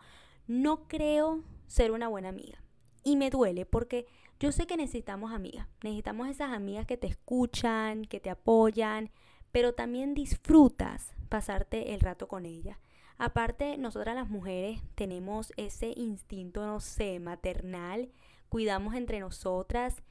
No 0.48 0.88
creo 0.88 1.44
ser 1.68 1.92
una 1.92 2.08
buena 2.08 2.30
amiga. 2.30 2.62
Y 3.04 3.16
me 3.16 3.30
duele 3.30 3.66
porque 3.66 4.08
yo 4.40 4.52
sé 4.52 4.68
que 4.68 4.78
necesitamos 4.78 5.34
amigas, 5.34 5.68
necesitamos 5.84 6.30
esas 6.30 6.52
amigas 6.54 6.86
que 6.86 6.98
te 6.98 7.08
escuchan, 7.08 8.06
que 8.06 8.20
te 8.20 8.30
apoyan, 8.30 9.12
pero 9.52 9.74
también 9.74 10.14
disfrutas 10.14 11.14
pasarte 11.28 11.94
el 11.94 12.00
rato 12.00 12.28
con 12.28 12.46
ellas. 12.46 12.78
Aparte, 13.18 13.78
nosotras 13.78 14.16
las 14.16 14.30
mujeres 14.30 14.82
tenemos 14.96 15.52
ese 15.58 15.94
instinto, 15.96 16.66
no 16.66 16.80
sé, 16.80 17.20
maternal, 17.20 18.10
cuidamos 18.48 18.96
entre 18.96 19.20
nosotras. 19.20 20.02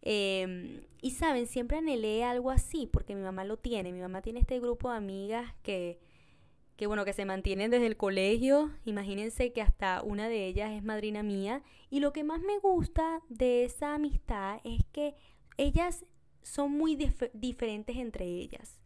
Em, 0.00 0.82
y 1.00 1.10
saben, 1.12 1.46
siempre 1.48 1.78
anhelé 1.78 2.22
algo 2.22 2.50
así, 2.52 2.86
porque 2.86 3.16
mi 3.16 3.22
mamá 3.22 3.44
lo 3.44 3.56
tiene. 3.56 3.92
Mi 3.92 4.00
mamá 4.00 4.22
tiene 4.22 4.40
este 4.40 4.60
grupo 4.60 4.90
de 4.90 4.96
amigas 4.96 5.52
que 5.62 5.98
que 6.82 6.88
bueno, 6.88 7.04
que 7.04 7.12
se 7.12 7.24
mantienen 7.24 7.70
desde 7.70 7.86
el 7.86 7.96
colegio. 7.96 8.72
Imagínense 8.84 9.52
que 9.52 9.62
hasta 9.62 10.02
una 10.02 10.28
de 10.28 10.48
ellas 10.48 10.72
es 10.72 10.82
madrina 10.82 11.22
mía. 11.22 11.62
Y 11.90 12.00
lo 12.00 12.12
que 12.12 12.24
más 12.24 12.40
me 12.40 12.58
gusta 12.58 13.22
de 13.28 13.62
esa 13.62 13.94
amistad 13.94 14.58
es 14.64 14.80
que 14.90 15.14
ellas 15.58 16.04
son 16.42 16.72
muy 16.72 16.96
diferentes 17.34 17.96
entre 17.98 18.24
ellas. 18.24 18.80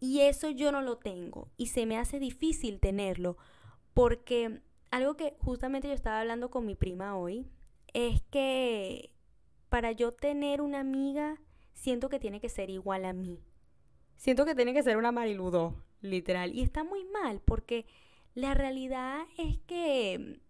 Y 0.00 0.22
eso 0.22 0.50
yo 0.50 0.72
no 0.72 0.82
lo 0.82 0.98
tengo. 0.98 1.48
Y 1.56 1.66
se 1.68 1.86
me 1.86 1.96
hace 1.96 2.18
difícil 2.18 2.80
tenerlo. 2.80 3.36
Porque 3.92 4.60
algo 4.90 5.16
que 5.16 5.36
justamente 5.38 5.86
yo 5.86 5.94
estaba 5.94 6.22
hablando 6.22 6.50
con 6.50 6.66
mi 6.66 6.74
prima 6.74 7.16
hoy 7.16 7.46
es 7.92 8.20
que 8.32 9.12
para 9.68 9.92
yo 9.92 10.10
tener 10.10 10.60
una 10.60 10.80
amiga, 10.80 11.40
siento 11.72 12.08
que 12.08 12.18
tiene 12.18 12.40
que 12.40 12.48
ser 12.48 12.68
igual 12.68 13.04
a 13.04 13.12
mí. 13.12 13.38
Siento 14.16 14.44
que 14.44 14.56
tiene 14.56 14.74
que 14.74 14.82
ser 14.82 14.96
una 14.96 15.12
Mariludo 15.12 15.83
literal. 16.04 16.54
Y 16.54 16.62
está 16.62 16.84
muy 16.84 17.04
mal 17.04 17.40
porque 17.44 17.86
la 18.34 18.54
realidad 18.54 19.26
es 19.38 19.58
que 19.66 20.40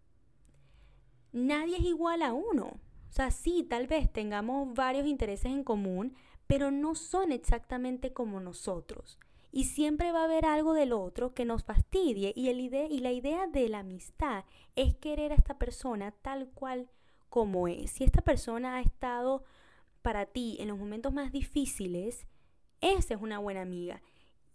nadie 1.33 1.77
es 1.77 1.85
igual 1.85 2.23
a 2.23 2.33
uno. 2.33 2.67
O 3.09 3.13
sea, 3.13 3.31
sí, 3.31 3.63
tal 3.63 3.87
vez 3.87 4.13
tengamos 4.13 4.75
varios 4.75 5.07
intereses 5.07 5.47
en 5.47 5.65
común, 5.65 6.17
pero 6.47 6.71
no 6.71 6.95
son 6.95 7.33
exactamente 7.33 8.13
como 8.13 8.41
nosotros. 8.41 9.19
y 9.57 9.67
siempre 9.67 10.11
va 10.11 10.23
a 10.23 10.25
haber 10.25 10.47
algo 10.47 10.75
del 10.75 10.93
otro 10.93 11.33
que 11.33 11.45
nos 11.45 11.63
fastidie 11.63 12.33
y, 12.35 12.49
el 12.49 12.59
idea, 12.59 12.89
y 12.91 12.99
la 12.99 13.13
idea 13.13 13.47
de 13.47 13.69
la 13.69 13.79
amistad 13.79 14.45
es 14.75 14.97
querer 14.97 15.31
a 15.31 15.37
esta 15.37 15.59
persona 15.59 16.11
tal 16.11 16.49
cual 16.49 16.89
como 17.29 17.69
es. 17.69 17.93
Si 17.93 18.03
esta 18.03 18.21
persona 18.21 18.75
ha 18.75 18.81
estado 18.81 19.45
para 20.03 20.27
ti 20.27 20.57
en 20.59 20.67
los 20.69 20.77
momentos 20.79 21.13
más 21.13 21.31
difíciles, 21.31 22.27
esa 22.81 23.15
es 23.15 23.23
una 23.23 23.39
buena 23.39 23.63
amiga. 23.63 24.03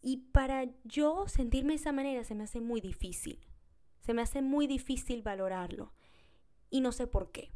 Y 0.02 0.18
para 0.32 0.68
yo 0.84 1.28
sentirme 1.28 1.74
de 1.74 1.78
esa 1.78 1.92
manera 1.92 2.24
se 2.24 2.36
me 2.36 2.44
hace 2.44 2.62
muy 2.62 2.82
difícil. 2.82 3.40
Se 4.00 4.14
me 4.14 4.22
hace 4.22 4.42
muy 4.42 4.68
difícil 4.68 5.22
valorarlo. 5.22 5.94
Y 6.70 6.82
no 6.82 6.92
sé 6.92 7.08
por 7.08 7.32
qué. 7.32 7.52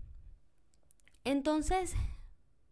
Entonces, 1.24 1.96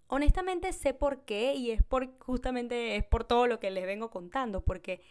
honestamente 0.08 0.74
sé 0.74 0.94
por 0.94 1.24
qué 1.24 1.54
y 1.54 1.72
es 1.72 1.84
por 1.84 2.18
justamente 2.20 2.98
es 2.98 3.06
por 3.06 3.24
todo 3.24 3.48
lo 3.48 3.60
que 3.60 3.72
les 3.72 3.86
vengo 3.86 4.10
contando, 4.10 4.62
porque 4.62 5.02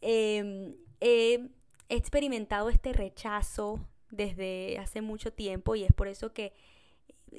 em, 0.00 0.74
he 1.00 1.50
experimentado 1.90 2.70
este 2.70 2.94
rechazo 2.94 3.86
desde 4.10 4.78
hace 4.78 5.02
mucho 5.02 5.32
tiempo 5.32 5.74
y 5.74 5.84
es 5.84 5.92
por 5.92 6.08
eso 6.08 6.32
que 6.32 6.54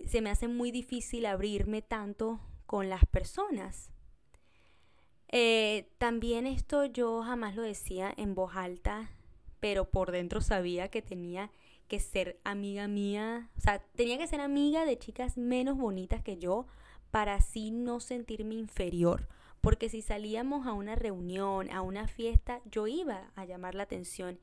se 0.08 0.22
me 0.22 0.30
hace 0.30 0.48
muy 0.48 0.72
difícil 0.72 1.26
abrirme 1.26 1.82
tanto 1.82 2.40
con 2.66 2.90
las 2.90 3.06
personas. 3.06 3.93
Eh, 5.36 5.90
también 5.98 6.46
esto 6.46 6.86
yo 6.86 7.24
jamás 7.24 7.56
lo 7.56 7.64
decía 7.64 8.14
en 8.18 8.36
voz 8.36 8.56
alta, 8.56 9.10
pero 9.60 9.90
por 9.90 10.12
dentro 10.12 10.42
sabía 10.42 10.90
que 10.90 11.02
tenía 11.02 11.50
que 11.88 12.00
ser 12.00 12.40
amiga 12.44 12.88
mía, 12.88 13.50
o 13.58 13.62
sea, 13.62 13.80
tenía 13.96 14.20
que 14.20 14.28
ser 14.28 14.42
amiga 14.42 14.86
de 14.86 15.00
chicas 15.00 15.36
menos 15.36 15.76
bonitas 15.76 16.22
que 16.22 16.38
yo 16.38 16.68
para 17.10 17.34
así 17.34 17.72
no 17.72 18.00
sentirme 18.00 18.54
inferior. 18.54 19.28
Porque 19.60 19.90
si 19.90 20.04
salíamos 20.04 20.68
a 20.68 20.74
una 20.74 20.94
reunión, 20.94 21.72
a 21.72 21.82
una 21.82 22.08
fiesta, 22.08 22.62
yo 22.70 22.86
iba 22.86 23.32
a 23.36 23.46
llamar 23.46 23.74
la 23.74 23.84
atención 23.84 24.38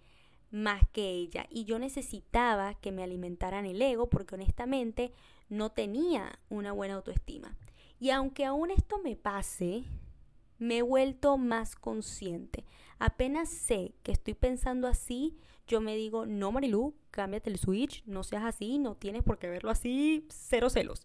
más 0.51 0.89
que 0.89 1.11
ella. 1.11 1.47
Y 1.51 1.67
yo 1.67 1.79
necesitaba 1.79 2.75
que 2.75 2.91
me 2.91 3.05
alimentaran 3.05 3.65
el 3.65 3.81
ego 3.81 4.09
porque 4.09 4.35
honestamente 4.35 5.13
no 5.49 5.71
tenía 5.71 6.41
una 6.49 6.73
buena 6.73 6.95
autoestima. 6.95 7.57
Y 8.01 8.11
aunque 8.11 8.45
aún 8.45 8.73
esto 8.73 8.99
me 8.99 9.15
pase, 9.15 9.85
me 10.61 10.79
he 10.79 10.83
vuelto 10.83 11.37
más 11.39 11.75
consciente. 11.75 12.65
Apenas 13.01 13.49
sé 13.49 13.95
que 14.05 14.13
estoy 14.13 14.35
pensando 14.35 14.87
así, 14.87 15.37
yo 15.67 15.81
me 15.81 15.97
digo, 15.97 16.27
no 16.27 16.53
Marilu, 16.53 16.95
cámbiate 17.11 17.51
el 17.51 17.59
switch, 17.59 18.05
no 18.07 18.23
seas 18.23 18.45
así, 18.45 18.79
no 18.79 18.95
tienes 18.95 19.23
por 19.23 19.39
qué 19.39 19.49
verlo 19.49 19.71
así, 19.71 20.27
cero 20.29 20.71
celos. 20.71 21.03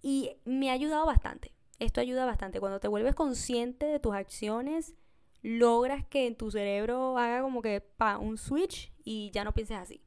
Y 0.00 0.36
me 0.44 0.70
ha 0.70 0.74
ayudado 0.74 1.06
bastante. 1.06 1.52
Esto 1.78 2.00
ayuda 2.00 2.24
bastante. 2.24 2.60
Cuando 2.60 2.78
te 2.78 2.88
vuelves 2.88 3.14
consciente 3.14 3.86
de 3.86 3.98
tus 3.98 4.14
acciones, 4.14 4.94
logras 5.42 6.06
que 6.06 6.26
en 6.26 6.36
tu 6.36 6.50
cerebro 6.50 7.18
haga 7.18 7.42
como 7.42 7.62
que 7.62 7.80
pa, 7.80 8.18
un 8.18 8.38
switch 8.38 8.92
y 9.02 9.30
ya 9.32 9.42
no 9.42 9.52
pienses 9.52 9.78
así. 9.78 10.03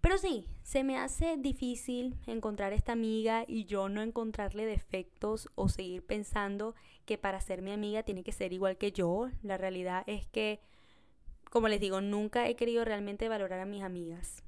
Pero 0.00 0.18
sí, 0.18 0.46
se 0.62 0.84
me 0.84 0.98
hace 0.98 1.36
difícil 1.36 2.16
encontrar 2.26 2.72
esta 2.72 2.92
amiga 2.92 3.44
y 3.46 3.64
yo 3.64 3.88
no 3.88 4.02
encontrarle 4.02 4.64
defectos 4.64 5.48
o 5.54 5.68
seguir 5.68 6.04
pensando 6.04 6.74
que 7.04 7.18
para 7.18 7.40
ser 7.40 7.62
mi 7.62 7.72
amiga 7.72 8.02
tiene 8.02 8.22
que 8.22 8.32
ser 8.32 8.52
igual 8.52 8.76
que 8.76 8.92
yo. 8.92 9.30
La 9.42 9.56
realidad 9.56 10.04
es 10.06 10.26
que, 10.26 10.60
como 11.50 11.68
les 11.68 11.80
digo, 11.80 12.00
nunca 12.00 12.48
he 12.48 12.56
querido 12.56 12.84
realmente 12.84 13.28
valorar 13.28 13.60
a 13.60 13.66
mis 13.66 13.82
amigas. 13.82 14.44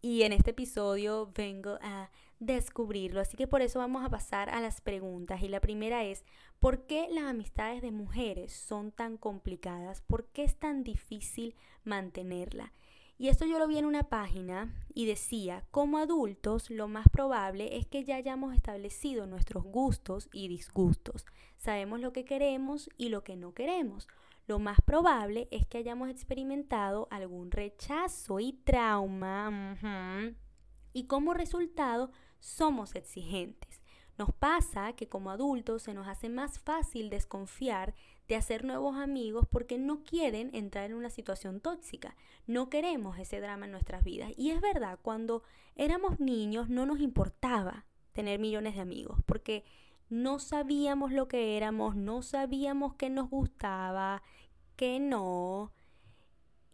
Y 0.00 0.22
en 0.22 0.32
este 0.32 0.50
episodio 0.50 1.30
vengo 1.32 1.78
a 1.80 2.10
descubrirlo. 2.40 3.20
Así 3.20 3.36
que 3.36 3.46
por 3.46 3.62
eso 3.62 3.78
vamos 3.78 4.04
a 4.04 4.10
pasar 4.10 4.50
a 4.50 4.60
las 4.60 4.80
preguntas. 4.80 5.42
Y 5.42 5.48
la 5.48 5.60
primera 5.60 6.02
es, 6.02 6.24
¿por 6.58 6.86
qué 6.86 7.06
las 7.10 7.24
amistades 7.24 7.82
de 7.82 7.92
mujeres 7.92 8.52
son 8.52 8.90
tan 8.90 9.16
complicadas? 9.16 10.02
¿Por 10.02 10.26
qué 10.26 10.42
es 10.42 10.56
tan 10.56 10.82
difícil 10.82 11.54
mantenerla? 11.84 12.72
Y 13.22 13.28
esto 13.28 13.44
yo 13.44 13.60
lo 13.60 13.68
vi 13.68 13.78
en 13.78 13.84
una 13.84 14.02
página 14.08 14.74
y 14.92 15.06
decía, 15.06 15.62
como 15.70 15.98
adultos 15.98 16.70
lo 16.70 16.88
más 16.88 17.08
probable 17.08 17.76
es 17.76 17.86
que 17.86 18.02
ya 18.02 18.16
hayamos 18.16 18.52
establecido 18.52 19.28
nuestros 19.28 19.62
gustos 19.62 20.28
y 20.32 20.48
disgustos. 20.48 21.26
Sabemos 21.56 22.00
lo 22.00 22.12
que 22.12 22.24
queremos 22.24 22.90
y 22.96 23.10
lo 23.10 23.22
que 23.22 23.36
no 23.36 23.54
queremos. 23.54 24.08
Lo 24.48 24.58
más 24.58 24.80
probable 24.80 25.46
es 25.52 25.68
que 25.68 25.78
hayamos 25.78 26.10
experimentado 26.10 27.06
algún 27.12 27.52
rechazo 27.52 28.40
y 28.40 28.54
trauma. 28.64 30.34
Y 30.92 31.04
como 31.04 31.32
resultado 31.32 32.10
somos 32.40 32.96
exigentes. 32.96 33.82
Nos 34.18 34.32
pasa 34.32 34.94
que 34.94 35.08
como 35.08 35.30
adultos 35.30 35.84
se 35.84 35.94
nos 35.94 36.08
hace 36.08 36.28
más 36.28 36.58
fácil 36.58 37.08
desconfiar 37.08 37.94
de 38.32 38.38
hacer 38.38 38.64
nuevos 38.64 38.96
amigos 38.96 39.46
porque 39.50 39.76
no 39.76 40.04
quieren 40.04 40.48
entrar 40.54 40.86
en 40.86 40.94
una 40.94 41.10
situación 41.10 41.60
tóxica. 41.60 42.16
No 42.46 42.70
queremos 42.70 43.18
ese 43.18 43.40
drama 43.40 43.66
en 43.66 43.72
nuestras 43.72 44.04
vidas. 44.04 44.32
Y 44.38 44.52
es 44.52 44.62
verdad, 44.62 44.98
cuando 45.02 45.42
éramos 45.76 46.18
niños 46.18 46.70
no 46.70 46.86
nos 46.86 47.00
importaba 47.00 47.84
tener 48.12 48.38
millones 48.38 48.74
de 48.74 48.80
amigos 48.80 49.18
porque 49.26 49.64
no 50.08 50.38
sabíamos 50.38 51.12
lo 51.12 51.28
que 51.28 51.58
éramos, 51.58 51.94
no 51.94 52.22
sabíamos 52.22 52.94
qué 52.94 53.10
nos 53.10 53.28
gustaba, 53.28 54.22
qué 54.76 54.98
no. 54.98 55.70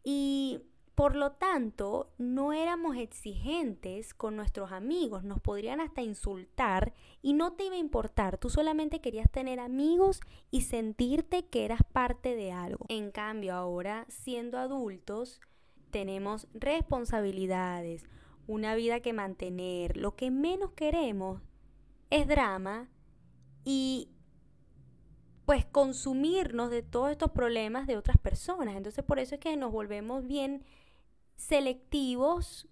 Y 0.04 0.60
por 0.98 1.14
lo 1.14 1.30
tanto, 1.30 2.10
no 2.18 2.52
éramos 2.52 2.96
exigentes 2.96 4.14
con 4.14 4.34
nuestros 4.34 4.72
amigos, 4.72 5.22
nos 5.22 5.40
podrían 5.40 5.80
hasta 5.80 6.02
insultar 6.02 6.92
y 7.22 7.34
no 7.34 7.52
te 7.52 7.66
iba 7.66 7.76
a 7.76 7.78
importar, 7.78 8.36
tú 8.36 8.50
solamente 8.50 9.00
querías 9.00 9.30
tener 9.30 9.60
amigos 9.60 10.20
y 10.50 10.62
sentirte 10.62 11.46
que 11.46 11.64
eras 11.64 11.82
parte 11.92 12.34
de 12.34 12.50
algo. 12.50 12.84
En 12.88 13.12
cambio, 13.12 13.54
ahora, 13.54 14.06
siendo 14.08 14.58
adultos, 14.58 15.40
tenemos 15.92 16.48
responsabilidades, 16.52 18.04
una 18.48 18.74
vida 18.74 18.98
que 18.98 19.12
mantener, 19.12 19.96
lo 19.96 20.16
que 20.16 20.32
menos 20.32 20.72
queremos 20.72 21.40
es 22.10 22.26
drama 22.26 22.88
y 23.64 24.08
pues 25.46 25.64
consumirnos 25.64 26.70
de 26.70 26.82
todos 26.82 27.12
estos 27.12 27.30
problemas 27.30 27.86
de 27.86 27.96
otras 27.96 28.18
personas. 28.18 28.74
Entonces 28.74 29.04
por 29.04 29.20
eso 29.20 29.36
es 29.36 29.40
que 29.40 29.56
nos 29.56 29.70
volvemos 29.70 30.26
bien 30.26 30.64
selectivos 31.38 32.66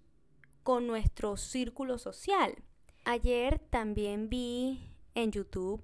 con 0.61 0.85
nuestro 0.85 1.37
círculo 1.37 1.97
social. 1.97 2.61
Ayer 3.05 3.57
también 3.57 4.29
vi 4.29 4.91
en 5.15 5.31
YouTube 5.31 5.81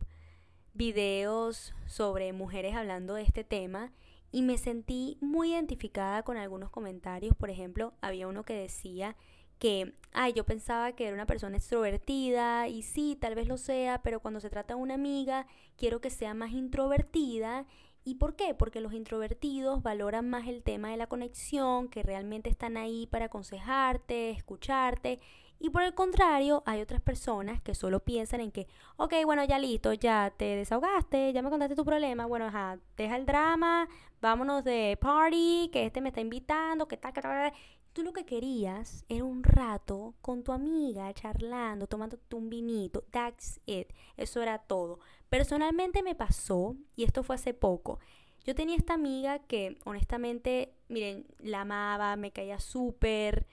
videos 0.73 1.73
sobre 1.87 2.33
mujeres 2.33 2.75
hablando 2.75 3.13
de 3.13 3.23
este 3.23 3.43
tema 3.43 3.93
y 4.31 4.41
me 4.41 4.57
sentí 4.57 5.17
muy 5.21 5.53
identificada 5.53 6.23
con 6.23 6.37
algunos 6.37 6.69
comentarios. 6.69 7.35
Por 7.35 7.49
ejemplo, 7.49 7.93
había 8.01 8.27
uno 8.27 8.43
que 8.43 8.53
decía 8.53 9.15
que, 9.59 9.93
ay, 10.11 10.33
yo 10.33 10.43
pensaba 10.43 10.91
que 10.91 11.05
era 11.05 11.13
una 11.13 11.25
persona 11.25 11.57
extrovertida 11.57 12.67
y 12.67 12.81
sí, 12.81 13.17
tal 13.19 13.35
vez 13.35 13.47
lo 13.47 13.57
sea, 13.57 14.01
pero 14.03 14.19
cuando 14.19 14.41
se 14.41 14.49
trata 14.49 14.73
de 14.75 14.81
una 14.81 14.95
amiga, 14.95 15.47
quiero 15.77 16.01
que 16.01 16.09
sea 16.09 16.33
más 16.33 16.51
introvertida 16.51 17.65
¿Y 18.05 18.15
por 18.15 18.35
qué? 18.35 18.53
Porque 18.53 18.81
los 18.81 18.93
introvertidos 18.93 19.81
valoran 19.81 20.29
más 20.29 20.47
el 20.47 20.61
tema 20.61 20.89
de 20.91 20.97
la 20.97 21.07
conexión, 21.07 21.87
que 21.87 22.03
realmente 22.03 22.49
están 22.49 22.75
ahí 22.75 23.07
para 23.07 23.25
aconsejarte, 23.25 24.31
escucharte. 24.31 25.19
Y 25.59 25.69
por 25.69 25.83
el 25.83 25.93
contrario, 25.93 26.61
hay 26.65 26.81
otras 26.81 27.01
personas 27.01 27.61
que 27.61 27.73
solo 27.73 28.01
piensan 28.01 28.41
en 28.41 28.51
que, 28.51 28.67
ok, 28.97 29.13
bueno, 29.23 29.45
ya 29.45 29.57
listo, 29.59 29.93
ya 29.93 30.33
te 30.35 30.57
desahogaste, 30.57 31.31
ya 31.31 31.41
me 31.41 31.49
contaste 31.49 31.75
tu 31.75 31.85
problema, 31.85 32.25
bueno, 32.25 32.47
ajá, 32.47 32.79
deja 32.97 33.15
el 33.15 33.25
drama, 33.25 33.87
vámonos 34.19 34.65
de 34.65 34.97
party, 34.99 35.69
que 35.71 35.85
este 35.85 36.01
me 36.01 36.09
está 36.09 36.19
invitando, 36.19 36.89
que 36.89 36.97
tal, 36.97 37.13
que 37.13 37.21
tal. 37.21 37.53
Tú 37.93 38.01
lo 38.01 38.11
que 38.11 38.25
querías 38.25 39.05
era 39.07 39.23
un 39.23 39.43
rato 39.43 40.15
con 40.21 40.43
tu 40.43 40.51
amiga, 40.51 41.13
charlando, 41.13 41.85
tomándote 41.85 42.35
un 42.35 42.49
vinito. 42.49 43.03
That's 43.11 43.61
it. 43.67 43.93
Eso 44.17 44.41
era 44.41 44.57
todo. 44.57 44.99
Personalmente 45.29 46.01
me 46.01 46.15
pasó, 46.15 46.75
y 46.95 47.03
esto 47.03 47.21
fue 47.21 47.35
hace 47.35 47.53
poco. 47.53 47.99
Yo 48.45 48.55
tenía 48.55 48.75
esta 48.75 48.95
amiga 48.95 49.39
que 49.39 49.77
honestamente, 49.85 50.73
miren, 50.89 51.27
la 51.39 51.61
amaba, 51.61 52.15
me 52.15 52.31
caía 52.31 52.59
súper, 52.59 53.45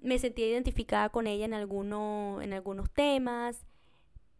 me 0.00 0.18
sentía 0.20 0.46
identificada 0.46 1.08
con 1.08 1.26
ella 1.26 1.44
en, 1.44 1.54
alguno, 1.54 2.40
en 2.40 2.52
algunos 2.52 2.88
temas, 2.90 3.66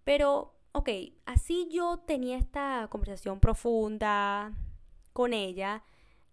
pero, 0.05 0.55
ok, 0.73 0.89
así 1.27 1.69
yo 1.71 1.99
tenía 1.99 2.37
esta 2.37 2.89
conversación 2.91 3.41
profunda 3.41 4.53
con 5.13 5.33
ella 5.33 5.83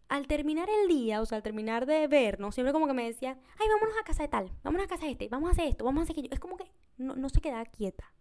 al 0.09 0.27
terminar 0.27 0.67
el 0.69 0.87
día, 0.87 1.21
o 1.21 1.25
sea, 1.25 1.37
al 1.37 1.43
terminar 1.43 1.85
de 1.85 2.07
vernos, 2.07 2.55
siempre 2.55 2.73
como 2.73 2.87
que 2.87 2.93
me 2.93 3.05
decía, 3.05 3.37
ay, 3.59 3.67
vámonos 3.69 3.95
a 3.99 4.03
casa 4.03 4.23
de 4.23 4.29
tal, 4.29 4.51
vámonos 4.63 4.85
a 4.85 4.89
casa 4.89 5.05
de 5.05 5.11
este, 5.11 5.29
vamos 5.29 5.49
a 5.49 5.51
hacer 5.51 5.67
esto, 5.67 5.85
vamos 5.85 6.01
a 6.01 6.03
hacer 6.03 6.13
aquello. 6.13 6.29
Es 6.31 6.39
como 6.39 6.57
que 6.57 6.71
no, 6.97 7.15
no 7.15 7.29
se 7.29 7.39
quedaba 7.39 7.63
quieta. 7.65 8.11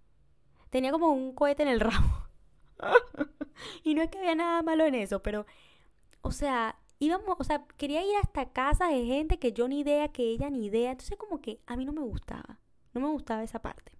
Tenía 0.70 0.92
como 0.92 1.08
un 1.08 1.34
cohete 1.34 1.62
en 1.62 1.70
el 1.70 1.80
ramo. 1.80 2.28
y 3.82 3.94
no 3.94 4.02
es 4.02 4.10
que 4.10 4.18
había 4.18 4.34
nada 4.34 4.62
malo 4.62 4.84
en 4.84 4.94
eso, 4.94 5.22
pero, 5.22 5.46
o 6.20 6.30
sea, 6.30 6.78
íbamos, 6.98 7.36
o 7.38 7.44
sea, 7.44 7.64
quería 7.78 8.02
ir 8.04 8.16
hasta 8.22 8.52
casa 8.52 8.88
de 8.88 9.06
gente 9.06 9.38
que 9.38 9.52
yo 9.52 9.66
ni 9.66 9.80
idea, 9.80 10.08
que 10.08 10.24
ella 10.24 10.50
ni 10.50 10.66
idea. 10.66 10.90
Entonces 10.90 11.16
como 11.16 11.40
que 11.40 11.62
a 11.66 11.76
mí 11.76 11.86
no 11.86 11.92
me 11.92 12.02
gustaba, 12.02 12.60
no 12.92 13.00
me 13.00 13.08
gustaba 13.08 13.42
esa 13.42 13.60
parte. 13.62 13.97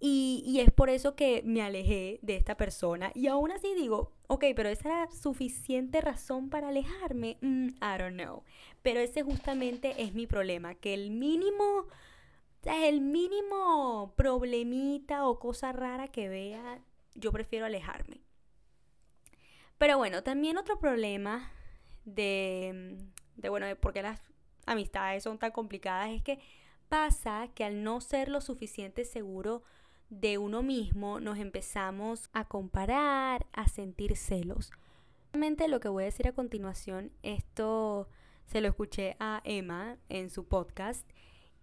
Y, 0.00 0.44
y, 0.46 0.60
es 0.60 0.70
por 0.70 0.90
eso 0.90 1.16
que 1.16 1.42
me 1.44 1.60
alejé 1.60 2.20
de 2.22 2.36
esta 2.36 2.56
persona. 2.56 3.10
Y 3.14 3.26
aún 3.26 3.50
así 3.50 3.74
digo, 3.74 4.12
ok, 4.28 4.44
pero 4.54 4.68
esa 4.68 4.88
era 4.88 5.10
suficiente 5.10 6.00
razón 6.00 6.50
para 6.50 6.68
alejarme. 6.68 7.36
Mm, 7.40 7.68
I 7.68 7.98
don't 7.98 8.14
know. 8.14 8.44
Pero 8.82 9.00
ese 9.00 9.22
justamente 9.22 10.00
es 10.00 10.14
mi 10.14 10.26
problema, 10.26 10.76
que 10.76 10.94
el 10.94 11.10
mínimo, 11.10 11.86
el 12.64 13.00
mínimo 13.00 14.14
problemita 14.16 15.26
o 15.26 15.40
cosa 15.40 15.72
rara 15.72 16.06
que 16.08 16.28
vea, 16.28 16.80
yo 17.14 17.32
prefiero 17.32 17.66
alejarme. 17.66 18.20
Pero 19.78 19.98
bueno, 19.98 20.22
también 20.22 20.58
otro 20.58 20.78
problema 20.78 21.50
de, 22.04 22.98
de 23.36 23.48
bueno, 23.48 23.66
de 23.66 23.76
por 23.76 23.92
qué 23.92 24.02
las 24.02 24.20
amistades 24.66 25.22
son 25.22 25.38
tan 25.38 25.52
complicadas 25.52 26.10
es 26.10 26.22
que 26.22 26.38
pasa 26.88 27.48
que 27.54 27.64
al 27.64 27.82
no 27.82 28.00
ser 28.00 28.28
lo 28.28 28.40
suficiente 28.40 29.04
seguro 29.04 29.62
de 30.10 30.38
uno 30.38 30.62
mismo, 30.62 31.20
nos 31.20 31.38
empezamos 31.38 32.30
a 32.32 32.46
comparar, 32.46 33.46
a 33.52 33.68
sentir 33.68 34.16
celos. 34.16 34.70
Realmente 35.32 35.68
lo 35.68 35.80
que 35.80 35.88
voy 35.88 36.04
a 36.04 36.06
decir 36.06 36.26
a 36.28 36.32
continuación, 36.32 37.12
esto 37.22 38.08
se 38.46 38.60
lo 38.60 38.68
escuché 38.68 39.16
a 39.20 39.42
Emma 39.44 39.98
en 40.08 40.30
su 40.30 40.46
podcast 40.46 41.06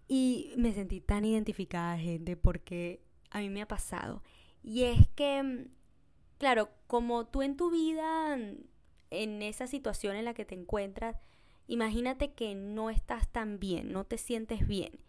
y 0.08 0.52
me 0.56 0.72
sentí 0.72 1.00
tan 1.00 1.24
identificada, 1.24 1.98
gente, 1.98 2.36
porque 2.36 3.02
a 3.30 3.40
mí 3.40 3.50
me 3.50 3.62
ha 3.62 3.68
pasado. 3.68 4.22
Y 4.62 4.84
es 4.84 5.08
que, 5.16 5.66
claro, 6.38 6.70
como 6.86 7.26
tú 7.26 7.42
en 7.42 7.56
tu 7.56 7.70
vida, 7.70 8.38
en 9.10 9.42
esa 9.42 9.66
situación 9.66 10.14
en 10.14 10.24
la 10.24 10.34
que 10.34 10.44
te 10.44 10.54
encuentras, 10.54 11.16
imagínate 11.66 12.32
que 12.32 12.54
no 12.54 12.90
estás 12.90 13.28
tan 13.28 13.58
bien, 13.58 13.92
no 13.92 14.04
te 14.04 14.18
sientes 14.18 14.66
bien. 14.68 15.00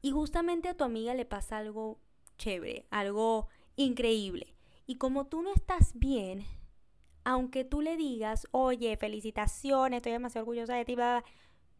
Y 0.00 0.12
justamente 0.12 0.70
a 0.70 0.76
tu 0.76 0.84
amiga 0.84 1.14
le 1.14 1.26
pasa 1.26 1.58
algo 1.58 1.98
chévere, 2.36 2.86
algo 2.90 3.48
increíble. 3.76 4.54
Y 4.86 4.96
como 4.96 5.26
tú 5.26 5.42
no 5.42 5.52
estás 5.52 5.92
bien, 5.94 6.46
aunque 7.24 7.64
tú 7.64 7.80
le 7.80 7.96
digas, 7.96 8.46
oye, 8.52 8.96
felicitaciones, 8.96 9.98
estoy 9.98 10.12
demasiado 10.12 10.44
orgullosa 10.44 10.76
de 10.76 10.84
ti, 10.84 10.96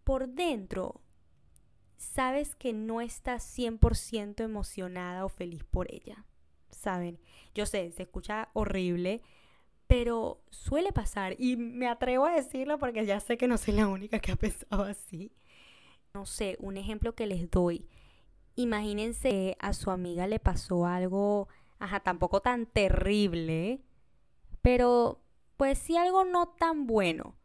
por 0.04 0.28
dentro, 0.28 1.00
sabes 1.96 2.54
que 2.54 2.72
no 2.72 3.00
estás 3.00 3.44
100% 3.56 4.42
emocionada 4.42 5.25
o 5.25 5.28
feliz 5.28 5.64
por 5.64 5.92
ella. 5.92 6.25
¿Saben? 6.70 7.18
Yo 7.54 7.64
sé, 7.64 7.90
se 7.92 8.02
escucha 8.02 8.50
horrible, 8.52 9.22
pero 9.86 10.42
suele 10.50 10.92
pasar 10.92 11.36
y 11.38 11.56
me 11.56 11.88
atrevo 11.88 12.26
a 12.26 12.34
decirlo 12.34 12.78
porque 12.78 13.06
ya 13.06 13.20
sé 13.20 13.36
que 13.36 13.48
no 13.48 13.56
soy 13.56 13.75
la 13.75 13.86
única 13.88 14.18
que 14.18 14.32
ha 14.32 14.36
pensado 14.36 14.82
así. 14.82 15.32
No 16.12 16.26
sé, 16.26 16.56
un 16.60 16.76
ejemplo 16.76 17.14
que 17.14 17.26
les 17.26 17.50
doy 17.50 17.86
Imagínense 18.56 19.56
a 19.60 19.72
su 19.72 19.90
amiga 19.90 20.26
le 20.26 20.40
pasó 20.40 20.86
algo, 20.86 21.48
ajá, 21.78 22.00
tampoco 22.00 22.40
tan 22.40 22.66
terrible, 22.66 23.82
pero 24.62 25.20
pues 25.56 25.78
sí 25.78 25.96
algo 25.96 26.25
no 26.25 26.48
tan 26.48 26.86
bueno. 26.86 27.36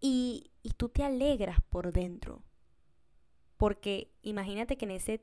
Y, 0.00 0.52
y 0.62 0.70
tú 0.70 0.88
te 0.88 1.02
alegras 1.02 1.60
por 1.70 1.92
dentro. 1.92 2.42
Porque 3.56 4.12
imagínate 4.22 4.76
que 4.76 4.84
en 4.84 4.90
ese, 4.92 5.20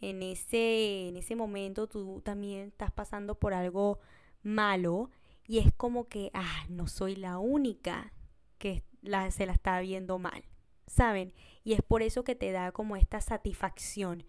en 0.00 0.22
ese, 0.22 1.08
en 1.08 1.16
ese 1.16 1.36
momento 1.36 1.86
tú 1.88 2.20
también 2.22 2.68
estás 2.68 2.92
pasando 2.92 3.36
por 3.36 3.54
algo 3.54 4.00
malo 4.42 5.10
y 5.46 5.58
es 5.58 5.72
como 5.74 6.08
que, 6.08 6.30
ah, 6.34 6.64
no 6.68 6.88
soy 6.88 7.16
la 7.16 7.38
única 7.38 8.12
que 8.58 8.84
la, 9.02 9.30
se 9.30 9.46
la 9.46 9.52
está 9.52 9.80
viendo 9.80 10.18
mal. 10.18 10.44
¿saben? 10.86 11.32
Y 11.64 11.72
es 11.72 11.82
por 11.82 12.02
eso 12.02 12.22
que 12.22 12.34
te 12.34 12.52
da 12.52 12.72
como 12.72 12.94
esta 12.94 13.20
satisfacción, 13.20 14.24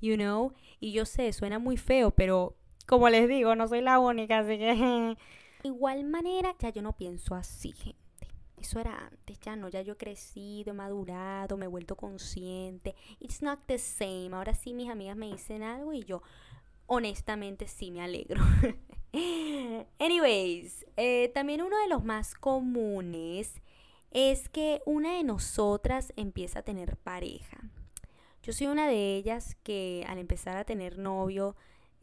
you 0.00 0.16
know? 0.16 0.54
Y 0.80 0.92
yo 0.92 1.04
sé, 1.04 1.32
suena 1.32 1.58
muy 1.58 1.76
feo, 1.76 2.10
pero 2.10 2.56
como 2.86 3.10
les 3.10 3.28
digo, 3.28 3.54
no 3.54 3.68
soy 3.68 3.82
la 3.82 3.98
única, 3.98 4.38
así 4.38 4.58
que... 4.58 5.16
Igual 5.64 6.04
manera, 6.04 6.54
ya 6.58 6.70
yo 6.70 6.82
no 6.82 6.96
pienso 6.96 7.34
así, 7.34 7.72
gente. 7.72 7.98
Eso 8.60 8.80
era 8.80 9.06
antes, 9.06 9.38
ya 9.40 9.54
no, 9.54 9.68
ya 9.68 9.82
yo 9.82 9.92
he 9.92 9.96
crecido, 9.96 10.70
he 10.70 10.74
madurado, 10.74 11.56
me 11.56 11.66
he 11.66 11.68
vuelto 11.68 11.96
consciente. 11.96 12.94
It's 13.20 13.42
not 13.42 13.60
the 13.66 13.78
same. 13.78 14.30
Ahora 14.32 14.54
sí 14.54 14.74
mis 14.74 14.88
amigas 14.90 15.16
me 15.16 15.30
dicen 15.30 15.62
algo 15.62 15.92
y 15.92 16.04
yo 16.04 16.22
honestamente 16.86 17.68
sí 17.68 17.90
me 17.90 18.02
alegro. 18.02 18.40
Anyways, 19.98 20.86
eh, 20.96 21.30
también 21.34 21.62
uno 21.62 21.78
de 21.78 21.88
los 21.88 22.04
más 22.04 22.34
comunes 22.34 23.62
es 24.10 24.48
que 24.48 24.80
una 24.86 25.16
de 25.16 25.24
nosotras 25.24 26.12
empieza 26.16 26.60
a 26.60 26.62
tener 26.62 26.96
pareja. 26.96 27.58
Yo 28.42 28.52
soy 28.52 28.68
una 28.68 28.88
de 28.88 29.16
ellas 29.16 29.56
que 29.62 30.04
al 30.08 30.18
empezar 30.18 30.56
a 30.56 30.64
tener 30.64 30.98
novio, 30.98 31.56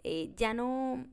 eh, 0.03 0.33
ya 0.35 0.53
no, 0.53 1.05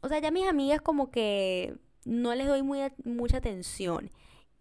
o 0.00 0.08
sea, 0.08 0.18
ya 0.18 0.30
mis 0.30 0.48
amigas 0.48 0.80
como 0.80 1.10
que 1.10 1.78
no 2.04 2.34
les 2.34 2.46
doy 2.46 2.62
muy, 2.62 2.80
mucha 3.04 3.36
atención. 3.36 4.10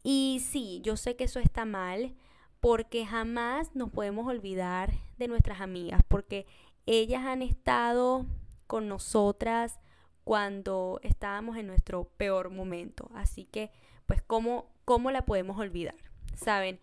Y 0.03 0.41
sí, 0.47 0.81
yo 0.83 0.97
sé 0.97 1.15
que 1.15 1.23
eso 1.23 1.39
está 1.39 1.65
mal 1.65 2.15
porque 2.59 3.05
jamás 3.05 3.75
nos 3.75 3.89
podemos 3.89 4.27
olvidar 4.27 4.93
de 5.17 5.27
nuestras 5.27 5.61
amigas, 5.61 6.01
porque 6.07 6.45
ellas 6.85 7.25
han 7.25 7.41
estado 7.41 8.25
con 8.67 8.87
nosotras 8.87 9.79
cuando 10.23 10.99
estábamos 11.03 11.57
en 11.57 11.67
nuestro 11.67 12.05
peor 12.17 12.49
momento. 12.49 13.09
Así 13.15 13.45
que, 13.45 13.71
pues, 14.05 14.21
¿cómo 14.21 14.69
¿cómo 14.87 15.11
la 15.11 15.25
podemos 15.25 15.59
olvidar? 15.59 15.95
¿Saben? 16.33 16.79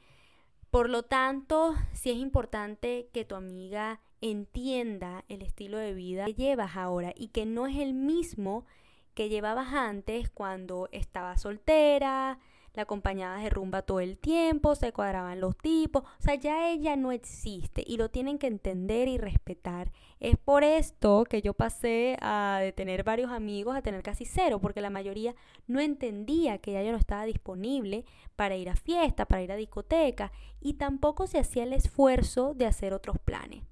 Por 0.71 0.91
lo 0.91 1.05
tanto, 1.05 1.75
sí 1.95 2.11
es 2.11 2.19
importante 2.19 3.09
que 3.15 3.25
tu 3.25 3.35
amiga 3.35 4.03
entienda 4.21 5.25
el 5.29 5.41
estilo 5.41 5.79
de 5.79 5.95
vida 5.95 6.27
que 6.27 6.35
llevas 6.35 6.77
ahora 6.77 7.15
y 7.17 7.29
que 7.29 7.47
no 7.47 7.67
es 7.67 7.77
el 7.77 7.95
mismo 7.95 8.67
que 9.15 9.31
llevabas 9.31 9.73
antes 9.73 10.29
cuando 10.29 10.91
estabas 10.93 11.41
soltera, 11.41 12.39
la 12.75 12.83
acompañabas 12.83 13.43
de 13.43 13.49
rumba 13.49 13.81
todo 13.81 14.01
el 14.01 14.19
tiempo, 14.19 14.75
se 14.75 14.93
cuadraban 14.93 15.41
los 15.41 15.57
tipos, 15.57 16.03
o 16.03 16.23
sea, 16.23 16.35
ya 16.35 16.69
ella 16.69 16.97
no 16.97 17.11
existe 17.11 17.83
y 17.87 17.97
lo 17.97 18.11
tienen 18.11 18.39
que 18.39 18.49
entender 18.49 19.09
y 19.09 19.17
respetar. 19.17 19.93
Es 20.25 20.39
por 20.39 20.65
esto 20.65 21.27
que 21.29 21.43
yo 21.43 21.53
pasé 21.53 22.17
a 22.23 22.59
de 22.63 22.73
tener 22.73 23.05
varios 23.05 23.31
amigos 23.31 23.77
a 23.77 23.83
tener 23.83 24.03
casi 24.03 24.25
cero, 24.25 24.59
porque 24.59 24.81
la 24.81 24.89
mayoría 24.89 25.35
no 25.67 25.81
entendía 25.81 26.57
que 26.57 26.73
ya 26.73 26.83
yo 26.83 26.93
no 26.93 26.97
estaba 26.97 27.27
disponible 27.27 28.07
para 28.35 28.57
ir 28.57 28.71
a 28.71 28.75
fiesta, 28.75 29.27
para 29.27 29.43
ir 29.43 29.53
a 29.53 29.57
discoteca 29.57 30.33
y 30.63 30.75
tampoco 30.75 31.27
se 31.27 31.39
hacía 31.39 31.65
el 31.65 31.75
esfuerzo 31.75 32.55
de 32.55 32.65
hacer 32.65 32.95
otros 32.95 33.19
planes. 33.19 33.65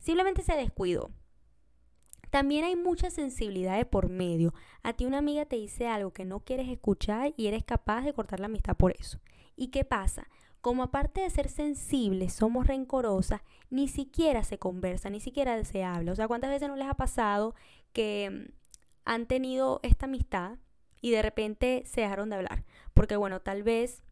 Simplemente 0.00 0.42
se 0.42 0.56
descuidó. 0.56 1.12
También 2.30 2.64
hay 2.64 2.74
mucha 2.74 3.08
sensibilidad 3.08 3.76
de 3.76 3.84
por 3.84 4.08
medio. 4.08 4.54
A 4.82 4.94
ti 4.94 5.06
una 5.06 5.18
amiga 5.18 5.44
te 5.44 5.54
dice 5.54 5.86
algo 5.86 6.12
que 6.12 6.24
no 6.24 6.40
quieres 6.40 6.68
escuchar 6.68 7.32
y 7.36 7.46
eres 7.46 7.62
capaz 7.62 8.02
de 8.02 8.12
cortar 8.12 8.40
la 8.40 8.46
amistad 8.46 8.76
por 8.76 8.90
eso. 8.98 9.20
¿Y 9.54 9.68
qué 9.68 9.84
pasa? 9.84 10.26
Como 10.62 10.84
aparte 10.84 11.20
de 11.20 11.28
ser 11.28 11.48
sensibles, 11.48 12.32
somos 12.32 12.66
rencorosas, 12.66 13.42
ni 13.68 13.88
siquiera 13.88 14.44
se 14.44 14.58
conversa, 14.58 15.10
ni 15.10 15.20
siquiera 15.20 15.62
se 15.64 15.84
habla. 15.84 16.12
O 16.12 16.14
sea, 16.14 16.28
¿cuántas 16.28 16.50
veces 16.50 16.68
no 16.68 16.76
les 16.76 16.88
ha 16.88 16.94
pasado 16.94 17.54
que 17.92 18.30
mm, 18.30 18.52
han 19.04 19.26
tenido 19.26 19.80
esta 19.82 20.06
amistad 20.06 20.58
y 21.00 21.10
de 21.10 21.20
repente 21.20 21.82
se 21.84 22.02
dejaron 22.02 22.30
de 22.30 22.36
hablar? 22.36 22.64
Porque 22.94 23.16
bueno, 23.16 23.40
tal 23.40 23.64
vez, 23.64 24.04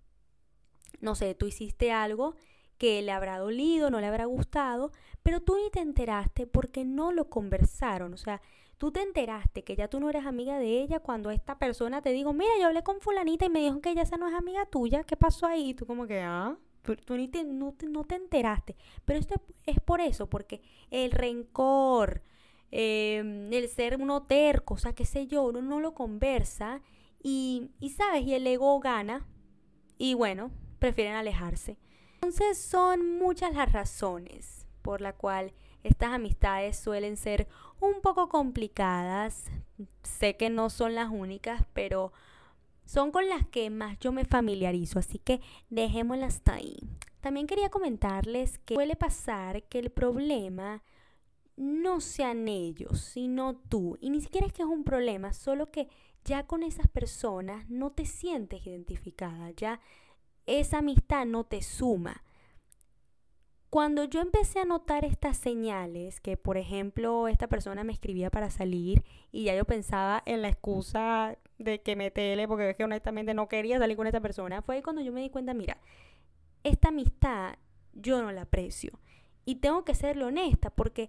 no 1.01 1.15
sé, 1.15 1.35
tú 1.35 1.47
hiciste 1.47 1.93
algo 1.93 2.35
que 2.79 3.01
le 3.01 3.13
habrá 3.13 3.39
dolido, 3.39 3.91
no 3.91 4.01
le 4.01 4.09
habrá 4.09 4.25
gustado, 4.25 4.91
pero 5.23 5.41
tú 5.41 5.57
ni 5.57 5.71
te 5.71 5.81
enteraste 5.81 6.47
porque 6.47 6.85
no 6.85 7.13
lo 7.13 7.31
conversaron. 7.31 8.13
O 8.13 8.17
sea, 8.17 8.43
tú 8.81 8.91
te 8.91 9.03
enteraste 9.03 9.63
que 9.63 9.77
ya 9.77 9.89
tú 9.89 10.01
no 10.01 10.09
eres 10.09 10.25
amiga 10.25 10.59
de 10.59 10.81
ella 10.81 11.01
cuando 11.01 11.31
esta 11.31 11.59
persona 11.59 12.01
te 12.01 12.13
dijo, 12.13 12.33
mira, 12.33 12.51
yo 12.59 12.67
hablé 12.67 12.83
con 12.83 12.99
fulanita 13.03 13.45
y 13.45 13.51
me 13.51 13.61
dijo 13.61 13.83
que 13.83 13.91
ella 13.91 14.01
esa 14.01 14.17
no 14.17 14.27
es 14.27 14.33
amiga 14.33 14.65
tuya, 14.65 15.05
¿qué 15.05 15.19
pasó 15.19 15.47
ahí? 15.47 15.69
Y 15.69 15.75
tú 15.75 15.85
como 15.85 16.07
que, 16.07 16.23
ah, 16.23 16.57
tú 17.05 17.15
ni 17.19 17.29
te, 17.29 17.45
no, 17.45 17.73
te, 17.73 17.87
no 17.87 18.05
te 18.05 18.15
enteraste. 18.15 18.77
Pero 19.05 19.19
esto 19.19 19.35
es 19.67 19.81
por 19.81 20.01
eso, 20.01 20.31
porque 20.31 20.63
el 20.91 21.11
rencor, 21.11 22.23
em, 22.71 23.53
el 23.53 23.69
ser 23.69 24.01
uno 24.01 24.23
terco, 24.23 24.75
o 24.75 24.79
sea, 24.79 24.95
qué 24.95 25.05
sé 25.05 25.27
yo, 25.27 25.43
uno 25.43 25.61
no 25.61 25.79
lo 25.79 25.93
conversa 25.93 26.81
y, 27.23 27.73
y 27.81 27.91
sabes, 27.91 28.23
y 28.23 28.33
el 28.33 28.47
ego 28.47 28.81
gana 28.81 29.27
y 29.99 30.15
bueno, 30.15 30.53
prefieren 30.79 31.17
alejarse. 31.17 31.77
Entonces 32.15 32.57
son 32.57 33.19
muchas 33.19 33.55
las 33.55 33.71
razones 33.73 34.67
por 34.81 35.03
la 35.03 35.13
cual 35.13 35.53
estas 35.83 36.13
amistades 36.13 36.79
suelen 36.79 37.19
ser 37.19 37.47
un 37.81 38.01
poco 38.01 38.29
complicadas. 38.29 39.45
Sé 40.03 40.37
que 40.37 40.51
no 40.51 40.71
son 40.71 40.95
las 40.95 41.11
únicas, 41.11 41.65
pero 41.73 42.13
son 42.85 43.13
con 43.13 43.29
las 43.29 43.47
que 43.47 43.71
más 43.71 43.99
yo 44.01 44.13
me 44.13 44.25
familiarizo, 44.25 44.99
así 44.99 45.19
que 45.19 45.41
dejémoslas 45.69 46.37
hasta 46.37 46.55
ahí. 46.55 46.79
También 47.21 47.47
quería 47.47 47.69
comentarles 47.69 48.59
que 48.59 48.75
suele 48.75 48.97
pasar 48.97 49.63
que 49.65 49.79
el 49.79 49.91
problema 49.91 50.83
no 51.57 52.01
sean 52.01 52.49
ellos, 52.49 53.01
sino 53.01 53.57
tú. 53.57 53.99
Y 54.01 54.11
ni 54.11 54.21
siquiera 54.21 54.47
es 54.47 54.53
que 54.53 54.63
es 54.63 54.69
un 54.69 54.85
problema, 54.85 55.33
solo 55.33 55.71
que 55.71 55.89
ya 56.25 56.47
con 56.47 56.63
esas 56.63 56.89
personas 56.89 57.69
no 57.69 57.91
te 57.91 58.07
sientes 58.07 58.67
identificada, 58.67 59.51
ya 59.51 59.81
esa 60.47 60.79
amistad 60.79 61.27
no 61.27 61.45
te 61.45 61.63
suma. 61.63 62.23
Cuando 63.71 64.03
yo 64.03 64.21
empecé 64.21 64.59
a 64.59 64.65
notar 64.65 65.05
estas 65.05 65.37
señales, 65.37 66.21
que 66.21 66.37
por 66.37 66.57
ejemplo 66.57 67.29
esta 67.29 67.47
persona 67.47 67.85
me 67.85 67.93
escribía 67.93 68.29
para 68.29 68.51
salir 68.51 69.05
y 69.31 69.45
ya 69.45 69.55
yo 69.55 69.65
pensaba 69.65 70.25
en 70.27 70.43
la 70.43 70.49
excusa 70.49 71.39
de 71.59 71.81
que 71.81 71.95
me 71.95 72.11
tele, 72.11 72.49
porque 72.49 72.71
es 72.71 72.77
que 72.77 72.83
honestamente 72.83 73.33
no 73.33 73.49
quería 73.49 73.79
salir 73.79 73.97
con 73.97 74.09
esta 74.09 74.21
persona, 74.21 74.61
fue 74.61 74.83
cuando 74.83 75.03
yo 75.03 75.13
me 75.13 75.21
di 75.21 75.31
cuenta, 75.31 75.55
mira, 75.55 75.79
esta 76.65 76.89
amistad 76.89 77.55
yo 77.93 78.21
no 78.21 78.33
la 78.33 78.43
aprecio. 78.43 78.99
Y 79.45 79.57
tengo 79.57 79.85
que 79.85 79.95
serle 79.95 80.25
honesta 80.25 80.71
porque 80.71 81.09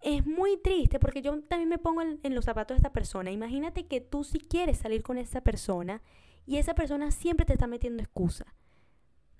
es 0.00 0.26
muy 0.26 0.56
triste, 0.56 0.98
porque 0.98 1.22
yo 1.22 1.40
también 1.42 1.68
me 1.68 1.78
pongo 1.78 2.02
en, 2.02 2.34
los 2.34 2.44
zapatos 2.44 2.74
de 2.74 2.78
esta 2.78 2.92
persona. 2.92 3.30
Imagínate 3.30 3.86
que 3.86 4.00
tú 4.00 4.24
si 4.24 4.40
quieres 4.40 4.78
salir 4.78 5.04
con 5.04 5.16
esa 5.16 5.42
persona 5.42 6.02
y 6.44 6.56
esa 6.56 6.74
persona 6.74 7.12
siempre 7.12 7.46
te 7.46 7.52
está 7.52 7.68
metiendo 7.68 8.02
excusa 8.02 8.52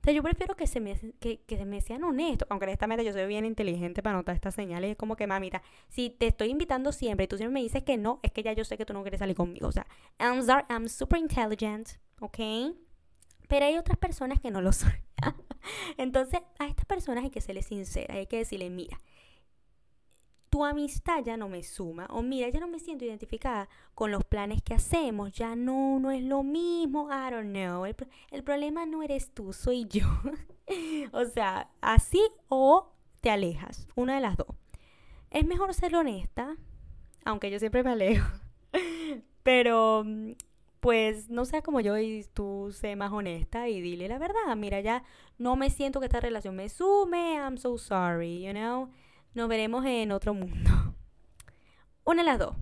sea, 0.05 0.13
yo 0.13 0.23
prefiero 0.23 0.55
que 0.57 0.67
se 0.67 0.81
me, 0.81 0.99
que, 1.21 1.41
que 1.41 1.65
me 1.65 1.81
sean 1.81 2.05
honestos, 2.05 2.47
aunque 2.51 2.67
honestamente 2.67 3.05
yo 3.05 3.13
soy 3.13 3.27
bien 3.27 3.45
inteligente 3.45 4.03
para 4.03 4.17
notar 4.17 4.35
estas 4.35 4.55
señales. 4.55 4.91
Es 4.91 4.97
como 4.97 5.17
que, 5.17 5.27
mamita, 5.27 5.63
si 5.89 6.11
te 6.11 6.27
estoy 6.27 6.51
invitando 6.51 6.93
siempre 6.93 7.25
y 7.25 7.29
tú 7.29 7.37
siempre 7.37 7.55
me 7.55 7.63
dices 7.63 7.83
que 7.83 7.97
no, 7.97 8.21
es 8.23 8.33
que 8.33 8.43
ya 8.43 8.53
yo 8.53 8.65
sé 8.65 8.77
que 8.77 8.85
tú 8.85 8.93
no 8.93 9.03
quieres 9.03 9.21
salir 9.21 9.37
conmigo. 9.37 9.69
O 9.69 9.73
sea, 9.73 9.87
I'm, 10.19 10.43
sorry, 10.43 10.65
I'm 10.69 10.89
super 10.89 11.19
intelligent, 11.19 11.89
¿ok? 12.21 12.39
Pero 13.49 13.67
hay 13.67 13.77
otras 13.77 13.99
personas 13.99 14.41
que 14.41 14.51
no 14.51 14.61
lo 14.61 14.73
son. 14.75 14.93
Entonces, 15.97 16.41
a 16.59 16.67
estas 16.67 16.85
personas 16.85 17.25
hay 17.25 17.31
que 17.31 17.41
serles 17.41 17.67
sincera, 17.67 18.15
hay 18.15 18.27
que 18.27 18.39
decirle, 18.39 18.71
mira, 18.71 18.99
tu 20.55 20.65
amistad 20.65 21.21
ya 21.25 21.37
no 21.37 21.49
me 21.49 21.65
suma 21.65 22.07
o 22.11 22.23
mira, 22.23 22.49
ya 22.49 22.61
no 22.61 22.69
me 22.69 22.79
siento 22.79 23.05
identificada 23.05 23.69
con 23.93 24.13
los 24.13 24.23
planes 24.23 24.63
que 24.63 24.73
hacemos, 24.73 25.33
ya 25.33 25.57
no, 25.57 25.99
no 25.99 26.13
es 26.13 26.23
lo 26.23 26.45
mismo, 26.45 27.09
I 27.11 27.33
don't 27.33 27.51
know, 27.51 27.85
el, 27.85 27.97
el 28.31 28.45
problema 28.45 28.87
no 28.87 29.03
eres 29.03 29.33
tú, 29.35 29.53
soy 29.53 29.85
yo. 29.89 30.07
o 31.13 31.25
sea, 31.25 31.73
así 31.81 32.23
o 32.49 32.93
te 33.21 33.31
alejas, 33.31 33.89
una 33.97 34.15
de 34.15 34.21
las 34.21 34.37
dos. 34.37 34.47
Es 35.33 35.45
mejor 35.45 35.75
ser 35.75 35.97
honesta, 35.97 36.55
aunque 37.25 37.51
yo 37.51 37.59
siempre 37.59 37.83
me 37.83 37.91
alejo, 37.91 38.31
pero 39.43 40.05
pues 40.79 41.31
no 41.31 41.47
seas 41.47 41.65
como 41.65 41.81
yo 41.81 41.99
y 41.99 42.29
tú 42.33 42.71
sé 42.71 42.95
más 42.95 43.11
honesta 43.11 43.69
y 43.69 43.81
dile 43.81 44.07
la 44.07 44.19
verdad, 44.19 44.55
mira, 44.57 44.81
ya 44.81 45.03
no 45.37 45.57
me 45.57 45.69
siento 45.69 45.99
que 45.99 46.07
esta 46.07 46.21
relación 46.21 46.55
me 46.55 46.69
sume, 46.69 47.39
I'm 47.39 47.59
so 47.59 47.77
sorry, 47.77 48.41
you 48.41 48.53
know. 48.53 48.89
Nos 49.35 49.49
veremos 49.49 49.85
en 49.85 50.13
otro 50.13 50.33
mundo. 50.33 50.71
Una 52.05 52.23
de 52.23 52.27
las 52.29 52.39
dos. 52.39 52.57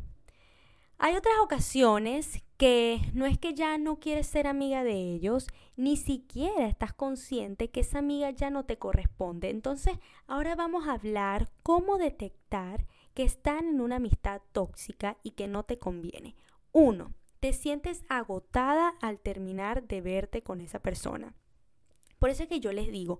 Hay 0.98 1.16
otras 1.16 1.34
ocasiones 1.42 2.42
que 2.56 3.00
no 3.12 3.26
es 3.26 3.38
que 3.38 3.54
ya 3.54 3.76
no 3.76 3.98
quieres 3.98 4.28
ser 4.28 4.46
amiga 4.46 4.84
de 4.84 4.94
ellos, 4.94 5.48
ni 5.76 5.96
siquiera 5.96 6.66
estás 6.66 6.92
consciente 6.92 7.70
que 7.70 7.80
esa 7.80 7.98
amiga 7.98 8.30
ya 8.30 8.50
no 8.50 8.64
te 8.64 8.78
corresponde. 8.78 9.50
Entonces, 9.50 9.98
ahora 10.28 10.54
vamos 10.54 10.86
a 10.86 10.92
hablar 10.92 11.50
cómo 11.62 11.98
detectar 11.98 12.86
que 13.14 13.24
están 13.24 13.66
en 13.66 13.80
una 13.80 13.96
amistad 13.96 14.40
tóxica 14.52 15.18
y 15.22 15.32
que 15.32 15.48
no 15.48 15.64
te 15.64 15.78
conviene. 15.78 16.36
Uno, 16.70 17.12
te 17.40 17.52
sientes 17.52 18.04
agotada 18.08 18.94
al 19.00 19.18
terminar 19.18 19.88
de 19.88 20.00
verte 20.00 20.42
con 20.42 20.60
esa 20.60 20.78
persona. 20.78 21.34
Por 22.20 22.30
eso 22.30 22.44
es 22.44 22.48
que 22.48 22.60
yo 22.60 22.72
les 22.72 22.92
digo, 22.92 23.18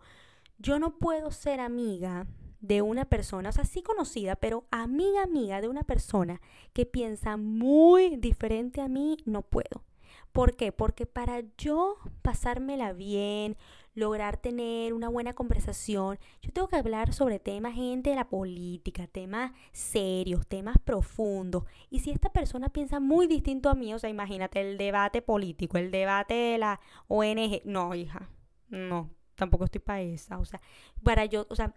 yo 0.59 0.79
no 0.79 0.99
puedo 0.99 1.33
ser 1.33 1.59
amiga 1.59 2.29
de 2.63 2.81
una 2.81 3.05
persona, 3.05 3.51
o 3.51 3.53
sea, 3.53 3.65
sí 3.65 3.83
conocida, 3.83 4.37
pero 4.37 4.65
amiga 4.71 5.25
amiga 5.25 5.61
de 5.61 5.69
una 5.69 5.83
persona 5.83 6.41
que 6.73 6.87
piensa 6.87 7.37
muy 7.37 8.17
diferente 8.17 8.81
a 8.81 8.89
mí, 8.89 9.19
no 9.27 9.43
puedo. 9.43 9.85
¿Por 10.31 10.57
qué? 10.57 10.73
Porque 10.73 11.05
para 11.05 11.43
yo 11.59 11.99
pasármela 12.23 12.93
bien, 12.95 13.57
lograr 13.95 14.39
tener 14.39 14.95
una 14.95 15.09
buena 15.09 15.35
conversación, 15.35 16.19
yo 16.41 16.53
tengo 16.53 16.69
que 16.69 16.77
hablar 16.77 17.13
sobre 17.13 17.39
temas, 17.39 17.75
gente, 17.75 18.11
de 18.11 18.17
la 18.17 18.29
política, 18.29 19.07
temas 19.09 19.53
serios, 19.73 20.47
temas 20.47 20.79
profundos. 20.79 21.65
Y 21.91 21.99
si 21.99 22.11
esta 22.11 22.33
persona 22.33 22.71
piensa 22.71 23.01
muy 23.01 23.27
distinto 23.27 23.69
a 23.69 23.75
mí, 23.75 23.93
o 23.93 23.99
sea, 23.99 24.09
imagínate 24.09 24.61
el 24.61 24.79
debate 24.79 25.21
político, 25.21 25.77
el 25.77 25.91
debate 25.91 26.35
de 26.35 26.59
la 26.59 26.81
ONG, 27.09 27.61
no, 27.65 27.95
hija, 27.95 28.31
no, 28.71 29.11
tampoco 29.35 29.65
estoy 29.65 29.81
para 29.81 30.01
esa, 30.01 30.39
o 30.39 30.45
sea, 30.45 30.61
para 31.03 31.27
yo, 31.27 31.47
o 31.51 31.57
sea, 31.57 31.75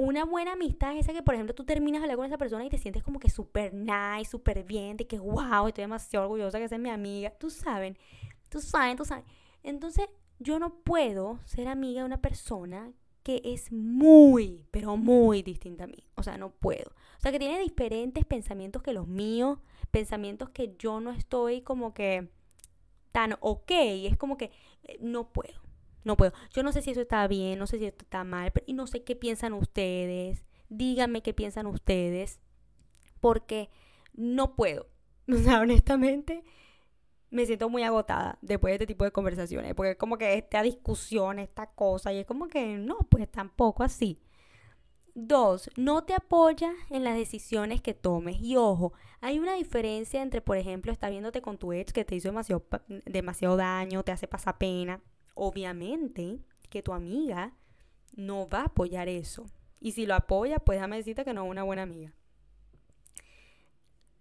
una 0.00 0.24
buena 0.24 0.52
amistad 0.52 0.94
es 0.94 1.00
esa 1.00 1.12
que, 1.12 1.22
por 1.22 1.34
ejemplo, 1.34 1.54
tú 1.54 1.64
terminas 1.64 2.00
de 2.00 2.04
hablar 2.04 2.16
con 2.16 2.24
esa 2.24 2.38
persona 2.38 2.64
y 2.64 2.70
te 2.70 2.78
sientes 2.78 3.02
como 3.02 3.20
que 3.20 3.28
súper 3.28 3.74
nice, 3.74 4.30
súper 4.30 4.64
bien, 4.64 4.96
de 4.96 5.06
que, 5.06 5.18
wow, 5.18 5.68
estoy 5.68 5.82
demasiado 5.82 6.24
orgullosa 6.24 6.58
que 6.58 6.68
sea 6.68 6.78
mi 6.78 6.88
amiga. 6.88 7.30
Tú 7.38 7.50
saben, 7.50 7.98
tú 8.48 8.62
sabes, 8.62 8.96
tú 8.96 9.04
sabes. 9.04 9.26
Entonces, 9.62 10.06
yo 10.38 10.58
no 10.58 10.76
puedo 10.76 11.38
ser 11.44 11.68
amiga 11.68 12.00
de 12.00 12.06
una 12.06 12.22
persona 12.22 12.94
que 13.22 13.42
es 13.44 13.72
muy, 13.72 14.64
pero 14.70 14.96
muy 14.96 15.42
distinta 15.42 15.84
a 15.84 15.86
mí. 15.86 16.02
O 16.14 16.22
sea, 16.22 16.38
no 16.38 16.48
puedo. 16.48 16.92
O 17.18 17.20
sea, 17.20 17.30
que 17.30 17.38
tiene 17.38 17.60
diferentes 17.60 18.24
pensamientos 18.24 18.82
que 18.82 18.94
los 18.94 19.06
míos, 19.06 19.58
pensamientos 19.90 20.48
que 20.48 20.76
yo 20.78 21.00
no 21.00 21.10
estoy 21.10 21.60
como 21.60 21.92
que 21.92 22.30
tan 23.12 23.36
ok. 23.40 23.70
Es 23.70 24.16
como 24.16 24.38
que 24.38 24.50
eh, 24.84 24.96
no 25.02 25.30
puedo. 25.30 25.60
No 26.04 26.16
puedo. 26.16 26.32
Yo 26.52 26.62
no 26.62 26.72
sé 26.72 26.82
si 26.82 26.90
eso 26.90 27.00
está 27.00 27.26
bien, 27.28 27.58
no 27.58 27.66
sé 27.66 27.78
si 27.78 27.86
esto 27.86 28.04
está 28.04 28.24
mal, 28.24 28.52
y 28.66 28.72
no 28.72 28.86
sé 28.86 29.02
qué 29.04 29.16
piensan 29.16 29.52
ustedes. 29.52 30.44
Díganme 30.68 31.22
qué 31.22 31.34
piensan 31.34 31.66
ustedes, 31.66 32.40
porque 33.20 33.70
no 34.14 34.56
puedo. 34.56 34.88
O 35.30 35.36
sea, 35.36 35.60
honestamente, 35.60 36.42
me 37.30 37.46
siento 37.46 37.68
muy 37.68 37.84
agotada 37.84 38.38
después 38.42 38.72
de 38.72 38.74
este 38.76 38.86
tipo 38.86 39.04
de 39.04 39.12
conversaciones, 39.12 39.74
porque 39.74 39.92
es 39.92 39.96
como 39.96 40.18
que 40.18 40.34
esta 40.34 40.62
discusión, 40.62 41.38
esta 41.38 41.66
cosa, 41.66 42.12
y 42.12 42.18
es 42.18 42.26
como 42.26 42.48
que 42.48 42.76
no, 42.78 42.98
pues 43.08 43.30
tampoco 43.30 43.84
así. 43.84 44.20
Dos, 45.14 45.70
no 45.76 46.02
te 46.04 46.14
apoya 46.14 46.72
en 46.88 47.04
las 47.04 47.16
decisiones 47.16 47.80
que 47.80 47.94
tomes. 47.94 48.40
Y 48.40 48.56
ojo, 48.56 48.92
hay 49.20 49.38
una 49.38 49.54
diferencia 49.54 50.22
entre, 50.22 50.40
por 50.40 50.56
ejemplo, 50.56 50.90
estar 50.92 51.10
viéndote 51.10 51.42
con 51.42 51.58
tu 51.58 51.72
ex 51.72 51.92
que 51.92 52.04
te 52.04 52.16
hizo 52.16 52.28
demasiado, 52.28 52.64
demasiado 53.06 53.56
daño, 53.56 54.02
te 54.02 54.12
hace 54.12 54.26
pasar 54.26 54.58
pena 54.58 55.00
obviamente 55.40 56.38
que 56.68 56.82
tu 56.82 56.92
amiga 56.92 57.54
no 58.14 58.46
va 58.46 58.60
a 58.60 58.64
apoyar 58.66 59.08
eso. 59.08 59.46
Y 59.80 59.92
si 59.92 60.04
lo 60.04 60.14
apoya, 60.14 60.58
pues 60.58 60.76
déjame 60.76 60.96
decirte 60.96 61.24
que 61.24 61.32
no 61.32 61.44
es 61.44 61.50
una 61.50 61.62
buena 61.62 61.82
amiga. 61.82 62.12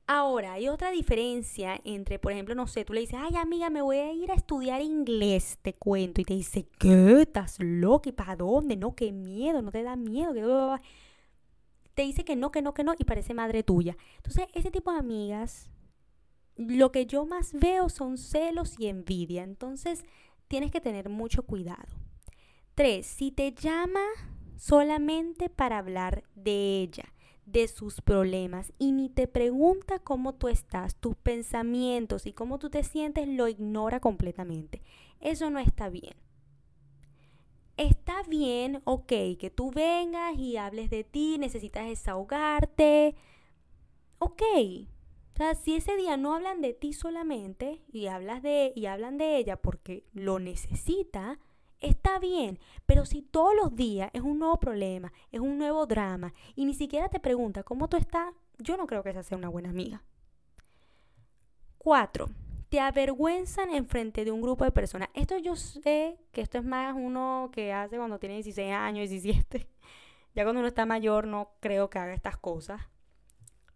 Ahora, 0.07 0.53
hay 0.53 0.69
otra 0.69 0.91
diferencia 0.91 1.79
entre, 1.83 2.19
por 2.19 2.31
ejemplo, 2.31 2.55
no 2.55 2.67
sé, 2.67 2.85
tú 2.85 2.93
le 2.93 3.01
dices, 3.01 3.19
ay 3.21 3.35
amiga, 3.35 3.69
me 3.69 3.81
voy 3.81 3.97
a 3.97 4.13
ir 4.13 4.31
a 4.31 4.33
estudiar 4.33 4.81
inglés, 4.81 5.59
te 5.61 5.73
cuento, 5.73 6.21
y 6.21 6.23
te 6.23 6.33
dice, 6.33 6.67
¿qué? 6.79 7.21
¿Estás 7.21 7.57
loca? 7.59 8.09
¿Y 8.09 8.13
para 8.13 8.35
dónde? 8.35 8.77
No, 8.77 8.95
qué 8.95 9.11
miedo, 9.11 9.61
no 9.61 9.71
te 9.71 9.83
da 9.83 9.95
miedo, 9.97 10.33
que 10.33 10.41
te 11.93 12.01
dice 12.03 12.23
que 12.23 12.35
no, 12.37 12.49
que 12.49 12.61
no, 12.61 12.73
que 12.73 12.83
no, 12.83 12.95
y 12.97 13.03
parece 13.03 13.33
madre 13.33 13.61
tuya. 13.61 13.97
Entonces, 14.15 14.47
ese 14.53 14.71
tipo 14.71 14.91
de 14.91 14.99
amigas, 14.99 15.69
lo 16.55 16.91
que 16.91 17.05
yo 17.05 17.25
más 17.25 17.53
veo 17.53 17.89
son 17.89 18.17
celos 18.17 18.79
y 18.79 18.87
envidia. 18.87 19.43
Entonces, 19.43 20.03
tienes 20.49 20.71
que 20.71 20.81
tener 20.81 21.07
mucho 21.07 21.43
cuidado. 21.43 21.87
Tres, 22.75 23.05
si 23.05 23.31
te 23.31 23.53
llama 23.53 24.03
solamente 24.57 25.49
para 25.49 25.77
hablar 25.77 26.23
de 26.35 26.81
ella, 26.81 27.13
de 27.45 27.67
sus 27.67 28.01
problemas 28.01 28.73
y 28.77 28.91
ni 28.91 29.09
te 29.09 29.27
pregunta 29.27 29.99
cómo 29.99 30.35
tú 30.35 30.49
estás, 30.49 30.95
tus 30.95 31.15
pensamientos 31.15 32.25
y 32.25 32.33
cómo 32.33 32.59
tú 32.59 32.69
te 32.69 32.83
sientes, 32.83 33.27
lo 33.27 33.47
ignora 33.47 33.99
completamente. 33.99 34.81
Eso 35.19 35.49
no 35.49 35.59
está 35.59 35.89
bien. 35.89 36.15
Está 37.77 38.23
bien, 38.23 38.81
ok, 38.83 39.07
que 39.39 39.51
tú 39.55 39.71
vengas 39.71 40.37
y 40.37 40.57
hables 40.57 40.89
de 40.89 41.05
ti, 41.05 41.37
necesitas 41.37 41.87
desahogarte. 41.87 43.15
Ok, 44.19 44.41
sea, 45.39 45.55
si 45.55 45.75
ese 45.75 45.95
día 45.95 46.17
no 46.17 46.35
hablan 46.35 46.61
de 46.61 46.73
ti 46.73 46.93
solamente 46.93 47.81
y 47.91 48.07
hablas 48.07 48.41
de 48.41 48.73
y 48.75 48.85
hablan 48.85 49.17
de 49.17 49.37
ella 49.37 49.55
porque 49.57 50.03
lo 50.13 50.39
necesita, 50.39 51.39
está 51.79 52.19
bien, 52.19 52.59
pero 52.85 53.05
si 53.05 53.21
todos 53.21 53.55
los 53.55 53.75
días 53.75 54.09
es 54.13 54.21
un 54.21 54.39
nuevo 54.39 54.59
problema, 54.59 55.13
es 55.31 55.39
un 55.39 55.57
nuevo 55.57 55.85
drama 55.85 56.33
y 56.55 56.65
ni 56.65 56.73
siquiera 56.73 57.09
te 57.09 57.19
pregunta 57.19 57.63
cómo 57.63 57.87
tú 57.87 57.97
estás, 57.97 58.33
yo 58.57 58.75
no 58.75 58.85
creo 58.85 59.01
que 59.01 59.11
esa 59.11 59.23
sea 59.23 59.37
una 59.37 59.49
buena 59.49 59.69
amiga. 59.69 60.03
Cuatro, 61.77 62.29
te 62.69 62.79
avergüenzan 62.79 63.69
en 63.71 63.87
frente 63.87 64.25
de 64.25 64.31
un 64.31 64.41
grupo 64.41 64.65
de 64.65 64.71
personas. 64.71 65.09
Esto 65.13 65.37
yo 65.37 65.55
sé 65.55 66.19
que 66.31 66.41
esto 66.41 66.57
es 66.57 66.65
más 66.65 66.93
uno 66.95 67.49
que 67.51 67.73
hace 67.73 67.97
cuando 67.97 68.19
tiene 68.19 68.35
16 68.35 68.73
años, 68.73 69.09
17. 69.09 69.67
Ya 70.35 70.43
cuando 70.43 70.59
uno 70.59 70.67
está 70.67 70.85
mayor 70.85 71.25
no 71.25 71.53
creo 71.59 71.89
que 71.89 71.97
haga 71.97 72.13
estas 72.13 72.37
cosas. 72.37 72.81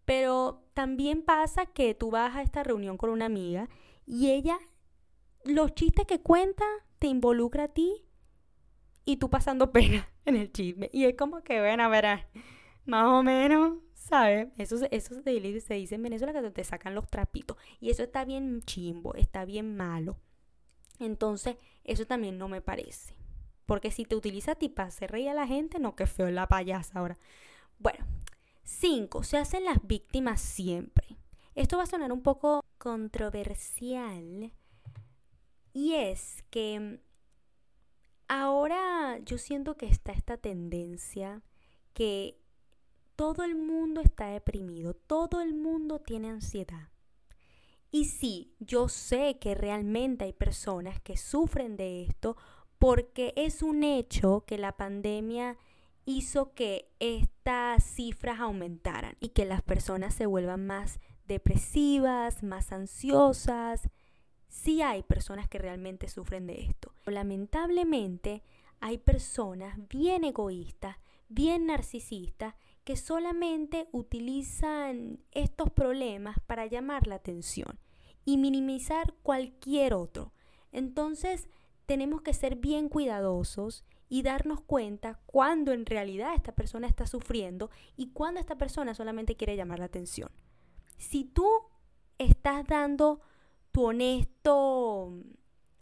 Pero 0.05 0.63
también 0.73 1.23
pasa 1.23 1.65
que 1.65 1.93
tú 1.95 2.11
vas 2.11 2.35
a 2.35 2.41
esta 2.41 2.63
reunión 2.63 2.97
con 2.97 3.09
una 3.09 3.25
amiga 3.25 3.69
y 4.05 4.31
ella, 4.31 4.57
los 5.45 5.73
chistes 5.73 6.05
que 6.05 6.21
cuenta, 6.21 6.65
te 6.99 7.07
involucra 7.07 7.65
a 7.65 7.67
ti 7.69 8.05
y 9.05 9.17
tú 9.17 9.29
pasando 9.29 9.71
pena 9.73 10.09
en 10.25 10.35
el 10.35 10.51
chisme. 10.51 10.89
Y 10.93 11.05
es 11.05 11.15
como 11.15 11.41
que, 11.43 11.59
bueno, 11.59 11.89
ver, 11.89 12.27
más 12.85 13.07
o 13.07 13.23
menos, 13.23 13.77
¿sabes? 13.93 14.49
Eso, 14.57 14.77
eso 14.91 15.21
se, 15.21 15.31
dice 15.31 15.95
en 15.95 16.03
Venezuela 16.03 16.33
que 16.33 16.51
te 16.51 16.63
sacan 16.63 16.95
los 16.95 17.07
trapitos. 17.07 17.57
Y 17.79 17.89
eso 17.89 18.03
está 18.03 18.25
bien 18.25 18.61
chimbo, 18.61 19.15
está 19.15 19.45
bien 19.45 19.75
malo. 19.75 20.17
Entonces, 20.99 21.57
eso 21.83 22.05
también 22.05 22.37
no 22.37 22.47
me 22.47 22.61
parece. 22.61 23.15
Porque 23.65 23.91
si 23.91 24.05
te 24.05 24.15
utiliza 24.15 24.53
a 24.53 24.55
ti 24.55 24.69
para 24.69 24.89
hacer 24.89 25.11
reír 25.11 25.29
a 25.29 25.33
la 25.33 25.47
gente, 25.47 25.79
no, 25.79 25.95
que 25.95 26.05
feo 26.05 26.29
la 26.29 26.47
payasa 26.47 26.99
ahora. 26.99 27.17
Bueno, 27.79 28.05
cinco, 28.63 29.23
se 29.23 29.37
hacen 29.37 29.65
las 29.65 29.85
víctimas 29.85 30.41
siempre. 30.41 31.17
Esto 31.55 31.77
va 31.77 31.83
a 31.83 31.87
sonar 31.87 32.11
un 32.11 32.23
poco 32.23 32.63
controversial. 32.77 34.51
Y 35.73 35.93
es 35.93 36.43
que 36.49 36.99
ahora 38.27 39.19
yo 39.19 39.37
siento 39.37 39.75
que 39.75 39.87
está 39.87 40.11
esta 40.11 40.37
tendencia 40.37 41.41
que 41.93 42.39
todo 43.15 43.43
el 43.43 43.55
mundo 43.55 44.01
está 44.01 44.27
deprimido, 44.27 44.93
todo 44.93 45.41
el 45.41 45.53
mundo 45.53 45.99
tiene 45.99 46.29
ansiedad. 46.29 46.89
Y 47.91 48.05
sí, 48.05 48.55
yo 48.59 48.89
sé 48.89 49.37
que 49.39 49.53
realmente 49.53 50.25
hay 50.25 50.33
personas 50.33 50.99
que 50.99 51.15
sufren 51.15 51.77
de 51.77 52.03
esto 52.03 52.35
porque 52.79 53.33
es 53.35 53.61
un 53.61 53.83
hecho 53.83 54.43
que 54.47 54.57
la 54.57 54.75
pandemia 54.75 55.57
hizo 56.05 56.53
que 56.53 56.91
estas 56.99 57.83
cifras 57.83 58.39
aumentaran 58.39 59.15
y 59.19 59.29
que 59.29 59.45
las 59.45 59.61
personas 59.61 60.13
se 60.13 60.25
vuelvan 60.25 60.65
más 60.65 60.99
depresivas, 61.27 62.43
más 62.43 62.71
ansiosas. 62.71 63.89
Sí 64.49 64.81
hay 64.81 65.03
personas 65.03 65.47
que 65.47 65.57
realmente 65.57 66.07
sufren 66.07 66.47
de 66.47 66.61
esto. 66.61 66.93
Lamentablemente 67.05 68.43
hay 68.79 68.97
personas 68.97 69.77
bien 69.89 70.23
egoístas, 70.23 70.97
bien 71.29 71.65
narcisistas, 71.67 72.55
que 72.83 72.97
solamente 72.97 73.87
utilizan 73.93 75.19
estos 75.31 75.71
problemas 75.71 76.35
para 76.45 76.65
llamar 76.65 77.07
la 77.07 77.15
atención 77.15 77.79
y 78.25 78.37
minimizar 78.37 79.13
cualquier 79.23 79.93
otro. 79.93 80.33
Entonces, 80.73 81.47
tenemos 81.85 82.21
que 82.21 82.33
ser 82.33 82.57
bien 82.57 82.89
cuidadosos 82.89 83.85
y 84.09 84.21
darnos 84.21 84.61
cuenta 84.61 85.19
cuando 85.25 85.71
en 85.71 85.85
realidad 85.85 86.35
esta 86.35 86.53
persona 86.53 86.87
está 86.87 87.07
sufriendo 87.07 87.69
y 87.95 88.11
cuando 88.11 88.39
esta 88.39 88.57
persona 88.57 88.93
solamente 88.93 89.35
quiere 89.35 89.55
llamar 89.55 89.79
la 89.79 89.85
atención. 89.85 90.29
Si 90.97 91.23
tú 91.23 91.47
estás 92.17 92.65
dando 92.65 93.21
tu 93.71 93.85
honesto 93.85 95.13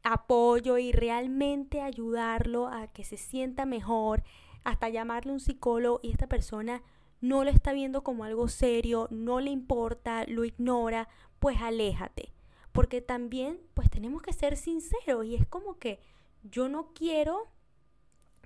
apoyo 0.03 0.77
y 0.77 0.91
realmente 0.91 1.81
ayudarlo 1.81 2.67
a 2.67 2.87
que 2.87 3.03
se 3.03 3.17
sienta 3.17 3.65
mejor, 3.65 4.23
hasta 4.63 4.89
llamarle 4.89 5.31
un 5.31 5.39
psicólogo 5.39 5.99
y 6.01 6.11
esta 6.11 6.27
persona 6.27 6.81
no 7.19 7.43
lo 7.43 7.51
está 7.51 7.71
viendo 7.73 8.03
como 8.03 8.23
algo 8.23 8.47
serio, 8.47 9.07
no 9.11 9.39
le 9.39 9.51
importa, 9.51 10.25
lo 10.27 10.43
ignora, 10.43 11.07
pues 11.39 11.61
aléjate. 11.61 12.33
Porque 12.71 13.01
también 13.01 13.59
pues 13.73 13.89
tenemos 13.89 14.21
que 14.21 14.33
ser 14.33 14.57
sinceros 14.57 15.25
y 15.25 15.35
es 15.35 15.45
como 15.45 15.77
que 15.77 15.99
yo 16.43 16.69
no 16.69 16.93
quiero 16.93 17.49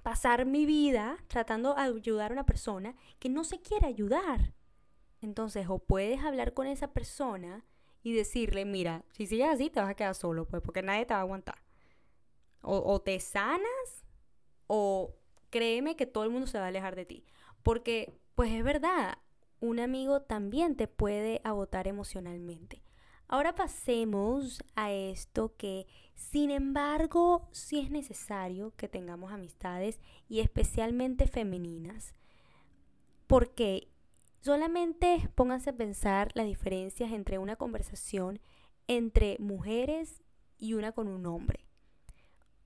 pasar 0.06 0.46
mi 0.46 0.68
vida 0.68 1.18
tratando 1.26 1.74
de 1.74 1.82
ayudar 1.82 2.30
a 2.30 2.34
una 2.34 2.46
persona 2.46 2.94
que 3.18 3.28
no 3.28 3.44
se 3.44 3.60
quiere 3.60 3.88
ayudar. 3.88 4.54
Entonces, 5.20 5.66
o 5.68 5.80
puedes 5.80 6.24
hablar 6.24 6.54
con 6.54 6.68
esa 6.68 6.94
persona 6.94 7.66
y 8.04 8.14
decirle, 8.14 8.66
mira, 8.66 9.04
si 9.14 9.26
sigues 9.26 9.48
así 9.48 9.72
te 9.72 9.80
vas 9.80 9.90
a 9.90 9.96
quedar 9.96 10.14
solo, 10.14 10.48
pues 10.48 10.62
porque 10.62 10.84
nadie 10.84 11.08
te 11.08 11.16
va 11.16 11.22
a 11.22 11.24
aguantar. 11.24 11.58
O, 12.62 12.78
o 12.86 13.02
te 13.02 13.20
sanas 13.20 14.06
o 14.68 15.16
créeme 15.50 15.96
que 15.96 16.06
todo 16.06 16.24
el 16.24 16.30
mundo 16.30 16.46
se 16.46 16.60
va 16.60 16.66
a 16.66 16.68
alejar 16.68 16.96
de 16.96 17.08
ti. 17.08 17.26
Porque, 17.64 18.14
pues 18.36 18.52
es 18.52 18.64
verdad, 18.64 19.18
un 19.60 19.80
amigo 19.80 20.22
también 20.22 20.76
te 20.76 20.88
puede 20.88 21.42
agotar 21.44 21.88
emocionalmente. 21.88 22.85
Ahora 23.28 23.56
pasemos 23.56 24.64
a 24.76 24.92
esto 24.92 25.56
que, 25.58 25.88
sin 26.14 26.52
embargo, 26.52 27.48
sí 27.52 27.80
es 27.80 27.90
necesario 27.90 28.74
que 28.78 28.88
tengamos 28.88 29.32
amistades 29.32 30.00
y 30.30 30.40
especialmente 30.40 31.28
femeninas. 31.28 32.14
Porque 33.28 33.88
solamente 34.42 35.30
pónganse 35.34 35.72
a 35.72 35.78
pensar 35.78 36.32
las 36.36 36.46
diferencias 36.46 37.12
entre 37.12 37.40
una 37.40 37.56
conversación 37.56 38.40
entre 38.88 39.38
mujeres 39.40 40.24
y 40.58 40.74
una 40.74 40.92
con 40.92 41.08
un 41.08 41.26
hombre. 41.26 41.66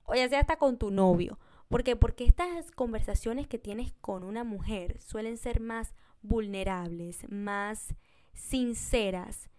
O 0.04 0.14
ya 0.14 0.28
sea 0.28 0.40
hasta 0.40 0.58
con 0.58 0.78
tu 0.78 0.90
novio. 0.90 1.38
¿Por 1.68 1.84
qué? 1.84 1.96
Porque 1.96 2.24
estas 2.24 2.70
conversaciones 2.72 3.46
que 3.46 3.58
tienes 3.58 3.92
con 4.00 4.24
una 4.24 4.44
mujer 4.44 5.00
suelen 5.00 5.38
ser 5.38 5.60
más 5.60 5.94
vulnerables, 6.20 7.30
más 7.30 7.94
sinceras. 8.32 9.49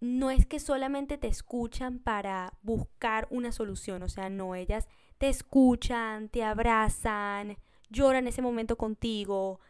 No 0.00 0.30
es 0.30 0.46
que 0.46 0.60
solamente 0.60 1.18
te 1.18 1.28
escuchan 1.28 1.98
para 1.98 2.52
buscar 2.62 3.26
una 3.30 3.50
solución, 3.52 4.02
o 4.02 4.08
sea, 4.08 4.30
no, 4.30 4.54
ellas 4.54 4.88
te 5.18 5.28
escuchan, 5.28 6.28
te 6.28 6.44
abrazan, 6.44 7.58
lloran 7.90 8.28
ese 8.28 8.42
momento 8.42 8.76
contigo. 8.76 9.60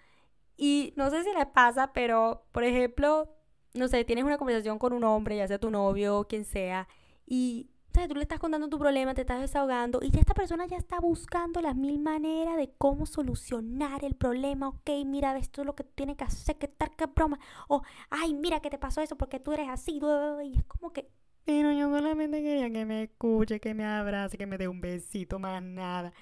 Y 0.56 0.92
no 0.96 1.10
sé 1.10 1.22
si 1.24 1.32
les 1.32 1.46
pasa, 1.46 1.92
pero, 1.92 2.44
por 2.52 2.64
ejemplo, 2.64 3.34
no 3.74 3.88
sé, 3.88 4.04
tienes 4.04 4.24
una 4.24 4.38
conversación 4.38 4.78
con 4.78 4.92
un 4.92 5.04
hombre, 5.04 5.36
ya 5.36 5.48
sea 5.48 5.58
tu 5.58 5.70
novio 5.70 6.18
o 6.18 6.26
quien 6.26 6.44
sea, 6.44 6.88
y 7.26 7.70
tú 8.06 8.14
le 8.14 8.22
estás 8.22 8.38
contando 8.38 8.68
tu 8.68 8.78
problema, 8.78 9.14
te 9.14 9.22
estás 9.22 9.40
desahogando 9.40 9.98
y 10.02 10.10
ya 10.10 10.20
esta 10.20 10.34
persona 10.34 10.66
ya 10.66 10.76
está 10.76 11.00
buscando 11.00 11.60
las 11.60 11.74
mil 11.74 11.98
maneras 11.98 12.56
de 12.56 12.70
cómo 12.78 13.06
solucionar 13.06 14.04
el 14.04 14.14
problema. 14.14 14.68
Ok, 14.68 14.90
mira, 15.06 15.36
esto 15.38 15.62
es 15.62 15.66
lo 15.66 15.74
que 15.74 15.84
tiene 15.84 16.16
que 16.16 16.24
hacer, 16.24 16.56
que 16.56 16.68
tal, 16.68 16.94
que 16.94 17.06
broma. 17.06 17.40
O, 17.66 17.82
ay, 18.10 18.34
mira 18.34 18.60
que 18.60 18.70
te 18.70 18.78
pasó 18.78 19.00
eso 19.00 19.16
porque 19.16 19.40
tú 19.40 19.52
eres 19.52 19.68
así. 19.68 20.00
Y 20.44 20.56
es 20.58 20.64
como 20.64 20.92
que, 20.92 21.10
pero 21.44 21.72
yo 21.72 21.88
solamente 21.88 22.42
quería 22.42 22.70
que 22.70 22.84
me 22.84 23.04
escuche, 23.04 23.58
que 23.58 23.74
me 23.74 23.84
abrace, 23.84 24.36
que 24.36 24.46
me 24.46 24.58
dé 24.58 24.68
un 24.68 24.80
besito, 24.80 25.38
más 25.38 25.62
nada. 25.62 26.12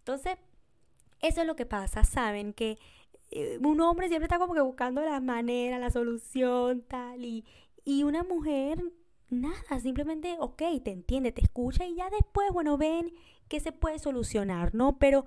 Entonces, 0.00 0.36
eso 1.20 1.40
es 1.40 1.46
lo 1.46 1.56
que 1.56 1.66
pasa, 1.66 2.04
¿saben? 2.04 2.52
Que 2.52 2.78
eh, 3.30 3.58
un 3.62 3.80
hombre 3.80 4.08
siempre 4.08 4.26
está 4.26 4.38
como 4.38 4.54
que 4.54 4.60
buscando 4.60 5.00
la 5.02 5.20
manera, 5.20 5.78
la 5.78 5.90
solución, 5.90 6.82
tal. 6.82 7.24
Y, 7.24 7.44
y 7.84 8.02
una 8.02 8.24
mujer 8.24 8.82
nada, 9.30 9.80
simplemente, 9.80 10.36
ok, 10.38 10.62
te 10.82 10.90
entiende, 10.90 11.32
te 11.32 11.42
escucha 11.42 11.84
y 11.84 11.96
ya 11.96 12.08
después, 12.10 12.50
bueno, 12.52 12.76
ven 12.76 13.12
que 13.48 13.60
se 13.60 13.72
puede 13.72 13.98
solucionar, 13.98 14.74
¿no? 14.74 14.98
Pero, 14.98 15.26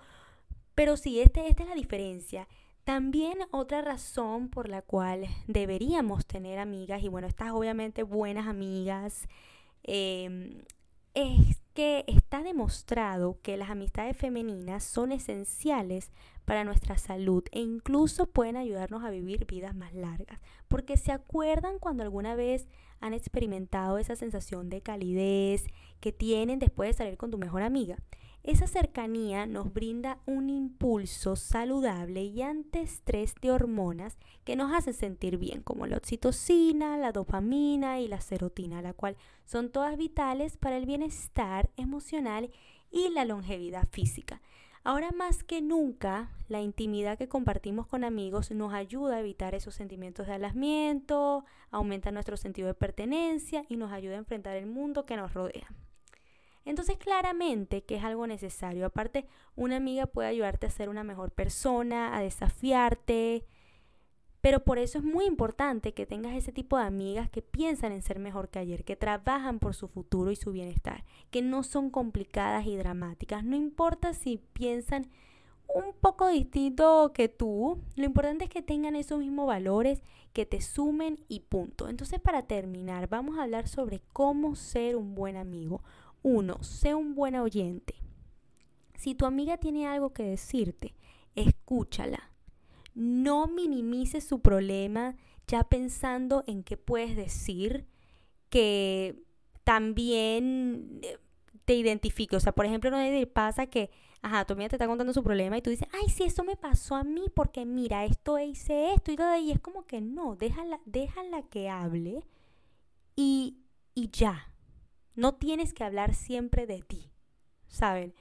pero 0.76 0.98
sí, 0.98 1.20
este, 1.20 1.48
esta 1.48 1.64
es 1.64 1.70
la 1.70 1.76
diferencia. 1.76 2.48
También 2.84 3.38
otra 3.52 3.82
razón 3.82 4.50
por 4.50 4.68
la 4.68 4.82
cual 4.82 5.28
deberíamos 5.48 6.26
tener 6.26 6.60
amigas, 6.60 7.04
y 7.04 7.08
bueno, 7.08 7.28
estas 7.28 7.52
obviamente 7.52 8.04
buenas 8.04 8.48
amigas, 8.48 9.28
em, 9.84 10.64
es 11.14 11.62
que 11.74 12.04
está 12.08 12.42
demostrado 12.44 13.40
que 13.42 13.58
las 13.58 13.70
amistades 13.70 14.18
femeninas 14.18 14.84
son 14.84 15.12
esenciales 15.12 16.12
para 16.46 16.64
nuestra 16.64 16.98
salud 16.98 17.44
e 17.52 17.60
incluso 17.60 18.26
pueden 18.26 18.58
ayudarnos 18.58 19.04
a 19.04 19.12
vivir 19.12 19.46
vidas 19.46 19.76
más 19.76 19.94
largas. 19.94 20.40
Porque 20.68 20.98
se 20.98 21.12
acuerdan 21.12 21.80
cuando 21.80 22.04
alguna 22.04 22.36
vez 22.36 22.68
han 23.02 23.14
experimentado 23.14 23.98
esa 23.98 24.16
sensación 24.16 24.70
de 24.70 24.82
calidez 24.82 25.66
que 26.00 26.12
tienen 26.12 26.60
después 26.60 26.90
de 26.90 26.94
salir 26.94 27.18
con 27.18 27.32
tu 27.32 27.38
mejor 27.38 27.62
amiga. 27.62 27.98
Esa 28.44 28.68
cercanía 28.68 29.46
nos 29.46 29.74
brinda 29.74 30.20
un 30.26 30.50
impulso 30.50 31.36
saludable 31.36 32.24
y 32.24 32.42
antiestrés 32.42 33.36
de 33.42 33.52
hormonas 33.52 34.18
que 34.46 34.56
nos 34.56 34.74
hacen 34.74 34.94
sentir 34.94 35.38
bien, 35.38 35.62
como 35.62 35.88
la 35.88 35.98
oxitocina, 35.98 36.98
la 36.98 37.12
dopamina 37.12 38.00
y 38.00 38.08
la 38.08 38.22
serotina, 38.22 38.82
la 38.82 38.94
cual 38.94 39.18
son 39.46 39.70
todas 39.70 39.98
vitales 39.98 40.56
para 40.56 40.78
el 40.78 40.86
bienestar 40.86 41.70
emocional 41.76 42.50
y 42.92 43.10
la 43.10 43.26
longevidad 43.26 43.88
física. 43.92 44.42
Ahora 44.84 45.12
más 45.12 45.44
que 45.44 45.62
nunca, 45.62 46.32
la 46.48 46.62
intimidad 46.62 47.18
que 47.18 47.28
compartimos 47.28 47.86
con 47.86 48.04
amigos 48.04 48.52
nos 48.52 48.74
ayuda 48.74 49.18
a 49.18 49.20
evitar 49.20 49.54
esos 49.54 49.76
sentimientos 49.76 50.28
de 50.28 50.34
alazmiento, 50.34 51.44
aumenta 51.70 52.12
nuestro 52.12 52.38
sentido 52.38 52.68
de 52.68 52.74
pertenencia 52.74 53.65
y 53.68 53.76
nos 53.76 53.92
ayuda 53.92 54.15
a 54.15 54.20
enfrentar 54.20 54.56
el 54.56 54.68
mundo 54.68 55.06
que 55.06 55.18
nos 55.18 55.34
rodea. 55.34 55.68
Entonces 56.65 56.98
claramente 56.98 57.84
que 57.84 57.98
es 57.98 58.04
algo 58.04 58.28
necesario. 58.28 58.86
Aparte, 58.86 59.26
una 59.56 59.78
amiga 59.78 60.06
puede 60.06 60.30
ayudarte 60.30 60.68
a 60.68 60.72
ser 60.72 60.89
una 60.89 61.04
mejor 61.04 61.32
persona, 61.32 62.15
a 62.15 62.22
desafiarte, 62.22 63.46
pero 64.41 64.63
por 64.63 64.78
eso 64.78 64.97
es 64.97 65.04
muy 65.04 65.25
importante 65.25 65.93
que 65.93 66.06
tengas 66.06 66.36
ese 66.36 66.52
tipo 66.52 66.78
de 66.78 66.84
amigas 66.84 67.30
que 67.30 67.41
piensan 67.41 67.91
en 67.91 68.02
ser 68.02 68.19
mejor 68.19 68.49
que 68.49 68.60
ayer, 68.60 68.86
que 68.86 68.95
trabajan 68.95 69.60
por 69.60 69.75
su 69.75 69.88
futuro 69.88 70.32
y 70.32 70.36
su 70.36 70.52
bienestar, 70.52 71.04
que 71.30 71.41
no 71.41 71.63
son 71.63 71.89
complicadas 71.89 72.65
y 72.65 72.78
dramáticas. 72.78 73.43
No 73.43 73.58
importa 73.58 74.13
si 74.13 74.38
piensan 74.54 75.10
un 75.67 75.93
poco 75.99 76.30
distinto 76.30 77.12
que 77.13 77.28
tú, 77.28 77.80
lo 77.95 78.06
importante 78.06 78.45
es 78.45 78.49
que 78.49 78.62
tengan 78.62 78.95
esos 78.95 79.19
mismos 79.19 79.45
valores, 79.45 80.02
que 80.32 80.45
te 80.45 80.62
sumen 80.62 81.19
y 81.28 81.41
punto. 81.41 81.89
Entonces 81.89 82.19
para 82.21 82.43
terminar, 82.43 83.10
vamos 83.10 83.38
a 83.38 83.43
hablar 83.43 83.67
sobre 83.67 84.02
cómo 84.13 84.56
ser 84.56 84.95
un 84.95 85.15
buen 85.15 85.36
amigo. 85.36 85.84
Uno, 86.23 86.63
sé 86.63 86.95
un 86.95 87.13
buen 87.13 87.36
oyente. 87.36 87.95
Si 88.95 89.15
tu 89.15 89.25
amiga 89.25 89.58
tiene 89.58 89.88
algo 89.88 90.13
que 90.13 90.23
decirte, 90.23 90.95
escúchala 91.36 92.30
no 93.00 93.48
minimices 93.48 94.26
su 94.26 94.42
problema 94.42 95.16
ya 95.48 95.64
pensando 95.64 96.44
en 96.48 96.64
qué 96.64 96.76
puedes 96.76 97.16
decir, 97.16 97.88
que 98.50 99.24
también 99.64 101.00
eh, 101.02 101.18
te 101.64 101.76
identifique. 101.76 102.36
O 102.36 102.40
sea, 102.42 102.52
por 102.52 102.66
ejemplo, 102.66 102.92
no 102.92 102.98
pasa 103.28 103.68
que, 103.68 103.90
ajá, 104.22 104.46
tu 104.46 104.54
amiga 104.54 104.68
te 104.68 104.76
está 104.76 104.86
contando 104.86 105.14
su 105.14 105.24
problema 105.24 105.58
y 105.58 105.62
tú 105.62 105.70
dices, 105.70 105.88
ay, 105.94 106.10
sí, 106.10 106.24
eso 106.24 106.44
me 106.44 106.58
pasó 106.58 106.96
a 106.96 107.04
mí 107.04 107.26
porque 107.34 107.66
mira, 107.66 108.04
esto 108.04 108.38
hice 108.38 108.94
esto 108.94 109.14
y 109.14 109.16
todo. 109.16 109.38
Y 109.38 109.52
es 109.52 109.62
como 109.62 109.86
que 109.88 110.02
no, 110.02 110.36
déjala, 110.36 110.82
déjala 110.86 111.44
que 111.44 111.70
hable 111.70 112.26
y, 113.16 113.60
y 113.96 114.10
ya. 114.10 114.54
No 115.16 115.36
tienes 115.36 115.74
que 115.74 115.86
hablar 115.86 116.16
siempre 116.16 116.68
de 116.68 116.82
ti, 116.82 117.12
¿saben? 117.68 118.14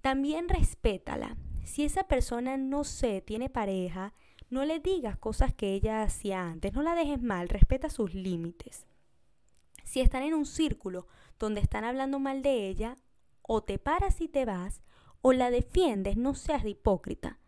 También 0.00 0.48
respétala. 0.48 1.36
Si 1.64 1.84
esa 1.84 2.04
persona, 2.04 2.56
no 2.56 2.84
sé, 2.84 3.20
tiene 3.20 3.48
pareja, 3.48 4.14
no 4.50 4.64
le 4.64 4.78
digas 4.78 5.18
cosas 5.18 5.52
que 5.54 5.74
ella 5.74 6.02
hacía 6.02 6.46
antes, 6.46 6.72
no 6.74 6.82
la 6.82 6.94
dejes 6.94 7.20
mal, 7.22 7.48
respeta 7.48 7.90
sus 7.90 8.14
límites. 8.14 8.86
Si 9.82 10.00
están 10.00 10.22
en 10.22 10.34
un 10.34 10.46
círculo 10.46 11.06
donde 11.38 11.60
están 11.60 11.84
hablando 11.84 12.18
mal 12.18 12.42
de 12.42 12.68
ella, 12.68 12.96
o 13.42 13.62
te 13.62 13.78
paras 13.78 14.20
y 14.20 14.28
te 14.28 14.44
vas, 14.44 14.82
o 15.20 15.32
la 15.32 15.50
defiendes, 15.50 16.16
no 16.16 16.34
seas 16.34 16.62
de 16.62 16.70
hipócrita. 16.70 17.38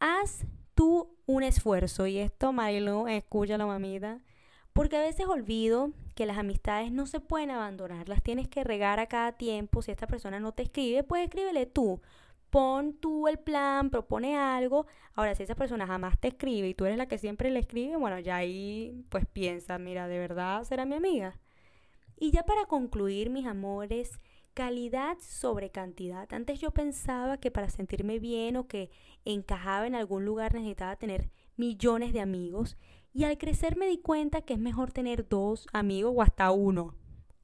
Haz 0.00 0.46
tú 0.74 1.16
un 1.26 1.42
esfuerzo, 1.42 2.06
y 2.06 2.18
esto, 2.18 2.52
Marilu, 2.52 3.06
escúchalo, 3.06 3.66
mamita, 3.66 4.20
porque 4.72 4.96
a 4.96 5.00
veces 5.00 5.26
olvido 5.26 5.92
que 6.14 6.26
las 6.26 6.36
amistades 6.36 6.92
no 6.92 7.06
se 7.06 7.20
pueden 7.20 7.50
abandonar, 7.50 8.08
las 8.08 8.22
tienes 8.22 8.46
que 8.48 8.62
regar 8.62 9.00
a 9.00 9.06
cada 9.06 9.32
tiempo. 9.32 9.80
Si 9.80 9.90
esta 9.90 10.06
persona 10.06 10.38
no 10.38 10.52
te 10.52 10.64
escribe, 10.64 11.02
pues 11.02 11.24
escríbele 11.24 11.64
tú. 11.66 12.00
Pon 12.56 12.94
tú 12.94 13.28
el 13.28 13.38
plan, 13.38 13.90
propone 13.90 14.34
algo. 14.38 14.86
Ahora, 15.12 15.34
si 15.34 15.42
esa 15.42 15.54
persona 15.54 15.86
jamás 15.86 16.18
te 16.18 16.28
escribe 16.28 16.66
y 16.68 16.72
tú 16.72 16.86
eres 16.86 16.96
la 16.96 17.06
que 17.06 17.18
siempre 17.18 17.50
le 17.50 17.58
escribe, 17.58 17.96
bueno, 17.96 18.18
ya 18.18 18.36
ahí 18.36 19.04
pues 19.10 19.26
piensa, 19.26 19.78
mira, 19.78 20.08
¿de 20.08 20.18
verdad 20.18 20.64
será 20.64 20.86
mi 20.86 20.94
amiga? 20.94 21.38
Y 22.16 22.30
ya 22.30 22.44
para 22.44 22.64
concluir, 22.64 23.28
mis 23.28 23.44
amores, 23.44 24.20
calidad 24.54 25.18
sobre 25.20 25.68
cantidad. 25.68 26.32
Antes 26.32 26.58
yo 26.58 26.70
pensaba 26.70 27.36
que 27.36 27.50
para 27.50 27.68
sentirme 27.68 28.20
bien 28.20 28.56
o 28.56 28.66
que 28.66 28.88
encajaba 29.26 29.86
en 29.86 29.94
algún 29.94 30.24
lugar 30.24 30.54
necesitaba 30.54 30.96
tener 30.96 31.30
millones 31.56 32.14
de 32.14 32.22
amigos. 32.22 32.78
Y 33.12 33.24
al 33.24 33.36
crecer 33.36 33.76
me 33.76 33.86
di 33.86 33.98
cuenta 33.98 34.40
que 34.40 34.54
es 34.54 34.58
mejor 34.58 34.92
tener 34.92 35.28
dos 35.28 35.66
amigos 35.74 36.14
o 36.16 36.22
hasta 36.22 36.50
uno. 36.52 36.94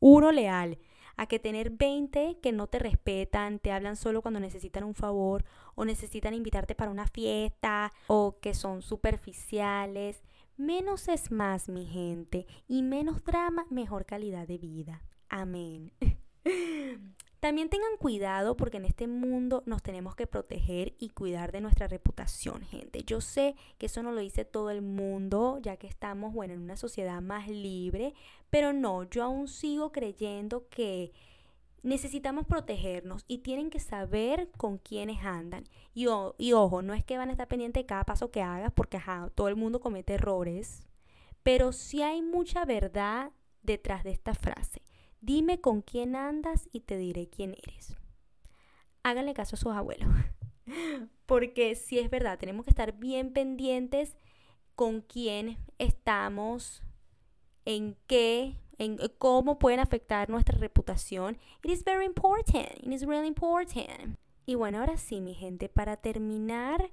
Uno 0.01 0.33
leal. 0.33 0.79
A 1.17 1.27
que 1.27 1.39
tener 1.39 1.71
20 1.71 2.39
que 2.43 2.53
no 2.53 2.67
te 2.67 2.79
respetan, 2.79 3.59
te 3.59 3.73
hablan 3.73 3.97
solo 3.97 4.23
cuando 4.23 4.41
necesitan 4.41 4.85
un 4.85 4.95
favor 4.95 5.45
o 5.75 5.85
necesitan 5.85 6.35
invitarte 6.35 6.75
para 6.75 6.91
una 6.91 7.07
fiesta 7.07 7.93
o 8.07 8.39
que 8.41 8.55
son 8.55 8.83
superficiales. 8.83 10.23
Menos 10.57 11.09
es 11.09 11.31
más, 11.31 11.69
mi 11.69 11.87
gente, 11.87 12.47
y 12.69 12.83
menos 12.83 13.25
drama, 13.25 13.67
mejor 13.71 14.05
calidad 14.05 14.47
de 14.47 14.59
vida. 14.59 15.03
Amén. 15.29 15.93
También 17.43 17.69
tengan 17.69 17.97
cuidado 17.99 18.57
porque 18.57 18.77
en 18.77 18.85
este 18.85 19.09
mundo 19.09 19.65
nos 19.67 19.83
tenemos 19.83 20.15
que 20.15 20.29
proteger 20.29 20.95
y 21.01 21.09
cuidar 21.09 21.51
de 21.51 21.61
nuestra 21.61 21.89
reputación, 21.89 22.63
gente. 22.63 23.03
Yo 23.03 23.21
sé 23.21 23.57
que 23.79 23.87
eso 23.87 24.01
no 24.05 24.13
lo 24.13 24.21
dice 24.21 24.45
todo 24.45 24.71
el 24.71 24.81
mundo, 24.81 25.59
ya 25.61 25.77
que 25.77 25.89
estamos, 25.89 26.33
bueno, 26.33 26.55
en 26.55 26.61
una 26.61 26.77
sociedad 26.77 27.21
más 27.21 27.49
libre, 27.49 28.15
pero 28.49 28.73
no, 28.73 29.03
yo 29.11 29.25
aún 29.25 29.49
sigo 29.49 29.91
creyendo 29.91 30.69
que 30.69 31.11
necesitamos 31.83 32.47
protegernos 32.47 33.25
y 33.27 33.39
tienen 33.39 33.71
que 33.71 33.81
saber 33.81 34.49
con 34.57 34.79
quiénes 34.79 35.25
andan. 35.25 35.65
Y, 35.95 36.07
y, 36.39 36.53
ojo, 36.53 36.81
no 36.83 36.95
es 36.95 37.05
que 37.05 37.19
van 37.19 37.31
a 37.31 37.33
estar 37.33 37.49
pendientes 37.49 37.83
de 37.83 37.87
cada 37.87 38.05
paso 38.05 38.31
que 38.31 38.41
hagas 38.41 38.73
porque 38.73 38.99
ajá, 38.99 39.33
todo 39.35 39.49
el 39.49 39.57
mundo 39.57 39.81
comete 39.81 40.15
errores, 40.15 40.87
pero 41.43 41.73
sí 41.73 42.03
hay 42.03 42.23
mucha 42.23 42.65
verdad 42.65 43.33
detrás 43.65 44.05
de 44.05 44.13
esta 44.13 44.33
frase. 44.33 44.81
Dime 45.23 45.61
con 45.61 45.83
quién 45.83 46.17
andas 46.17 46.69
y 46.73 46.81
te 46.81 46.97
diré 46.97 47.31
quién 47.31 47.55
eres. 47.63 47.97
Háganle 49.05 49.35
caso 49.35 49.57
a 49.57 49.59
sus 49.59 49.73
abuelos, 49.73 50.09
porque 51.27 51.75
si 51.77 51.99
es 51.99 52.11
verdad, 52.11 52.39
tenemos 52.39 52.65
que 52.65 52.71
estar 52.71 52.99
bien 52.99 53.33
pendientes 53.33 54.17
con 54.75 55.01
quién 55.01 55.59
estamos, 55.79 56.83
en 57.65 57.97
qué 58.07 58.57
en 58.79 58.99
cómo 59.19 59.61
pueden 59.61 59.79
afectar 59.79 60.29
nuestra 60.29 60.59
reputación. 60.59 61.39
It 61.63 61.71
is 61.71 61.85
very 61.85 62.05
important. 62.05 62.69
It 62.83 62.93
is 62.93 63.07
really 63.07 63.29
important. 63.29 64.19
Y 64.45 64.57
bueno, 64.57 64.81
ahora 64.81 64.97
sí, 64.97 65.21
mi 65.21 65.35
gente, 65.35 65.69
para 65.69 65.97
terminar, 65.97 66.91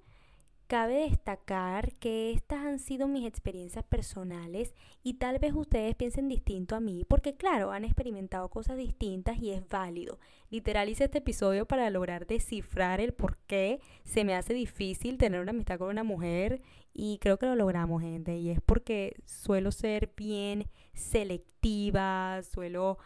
Cabe 0.69 1.09
destacar 1.09 1.95
que 1.95 2.31
estas 2.31 2.59
han 2.59 2.77
sido 2.77 3.07
mis 3.07 3.25
experiencias 3.25 3.83
personales 3.83 4.75
y 5.01 5.15
tal 5.15 5.39
vez 5.39 5.55
ustedes 5.55 5.95
piensen 5.95 6.27
distinto 6.27 6.75
a 6.75 6.79
mí, 6.79 7.07
porque 7.09 7.35
claro, 7.35 7.71
han 7.71 7.85
experimentado 7.85 8.49
cosas 8.49 8.77
distintas 8.77 9.39
y 9.39 9.49
es 9.49 9.67
válido. 9.67 10.19
Literal 10.51 10.87
hice 10.87 11.05
este 11.05 11.17
episodio 11.17 11.65
para 11.65 11.89
lograr 11.89 12.27
descifrar 12.27 13.01
el 13.01 13.15
por 13.15 13.37
qué 13.47 13.79
se 14.03 14.23
me 14.23 14.35
hace 14.35 14.53
difícil 14.53 15.17
tener 15.17 15.41
una 15.41 15.53
amistad 15.53 15.79
con 15.79 15.89
una 15.89 16.03
mujer 16.03 16.61
y 16.93 17.17
creo 17.17 17.39
que 17.39 17.47
lo 17.47 17.55
logramos, 17.55 18.03
gente, 18.03 18.37
y 18.37 18.51
es 18.51 18.61
porque 18.61 19.15
suelo 19.25 19.71
ser 19.71 20.13
bien 20.15 20.69
selectiva, 20.93 22.43
suelo 22.43 22.99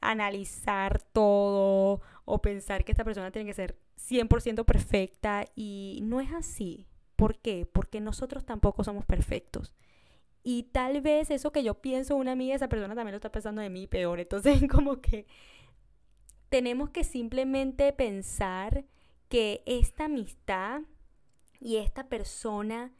analizar 0.00 1.02
todo 1.02 2.00
o 2.24 2.40
pensar 2.40 2.82
que 2.82 2.92
esta 2.92 3.04
persona 3.04 3.30
tiene 3.30 3.46
que 3.46 3.52
ser 3.52 3.76
100% 3.98 4.64
perfecta 4.64 5.44
y 5.54 6.00
no 6.02 6.22
es 6.22 6.32
así. 6.32 6.86
¿Por 7.20 7.36
qué? 7.36 7.66
Porque 7.70 8.00
nosotros 8.00 8.46
tampoco 8.46 8.82
somos 8.82 9.04
perfectos. 9.04 9.74
Y 10.42 10.62
tal 10.72 11.02
vez 11.02 11.30
eso 11.30 11.52
que 11.52 11.62
yo 11.62 11.74
pienso 11.74 12.16
una 12.16 12.32
amiga, 12.32 12.54
esa 12.54 12.70
persona 12.70 12.94
también 12.94 13.12
lo 13.12 13.16
está 13.16 13.30
pensando 13.30 13.60
de 13.60 13.68
mí 13.68 13.86
peor. 13.86 14.20
Entonces, 14.20 14.58
como 14.72 15.02
que 15.02 15.26
tenemos 16.48 16.88
que 16.88 17.04
simplemente 17.04 17.92
pensar 17.92 18.86
que 19.28 19.62
esta 19.66 20.06
amistad 20.06 20.80
y 21.60 21.76
esta 21.76 22.08
persona 22.08 22.90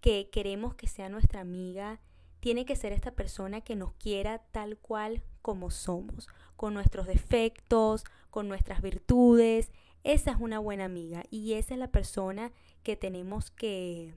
que 0.00 0.28
queremos 0.28 0.74
que 0.74 0.88
sea 0.88 1.08
nuestra 1.08 1.40
amiga, 1.40 2.00
tiene 2.40 2.64
que 2.64 2.74
ser 2.74 2.92
esta 2.92 3.12
persona 3.12 3.60
que 3.60 3.76
nos 3.76 3.92
quiera 3.92 4.38
tal 4.50 4.76
cual 4.76 5.22
como 5.40 5.70
somos, 5.70 6.26
con 6.56 6.74
nuestros 6.74 7.06
defectos, 7.06 8.04
con 8.30 8.48
nuestras 8.48 8.82
virtudes. 8.82 9.70
Esa 10.08 10.30
es 10.30 10.38
una 10.40 10.58
buena 10.58 10.86
amiga 10.86 11.24
y 11.28 11.52
esa 11.52 11.74
es 11.74 11.80
la 11.80 11.92
persona 11.92 12.50
que 12.82 12.96
tenemos 12.96 13.50
que 13.50 14.14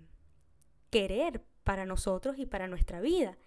querer 0.89 1.43
para 1.65 1.85
nosotros 1.85 2.37
y 2.39 2.45
para 2.45 2.69
nuestra 2.69 3.01
vida. 3.01 3.37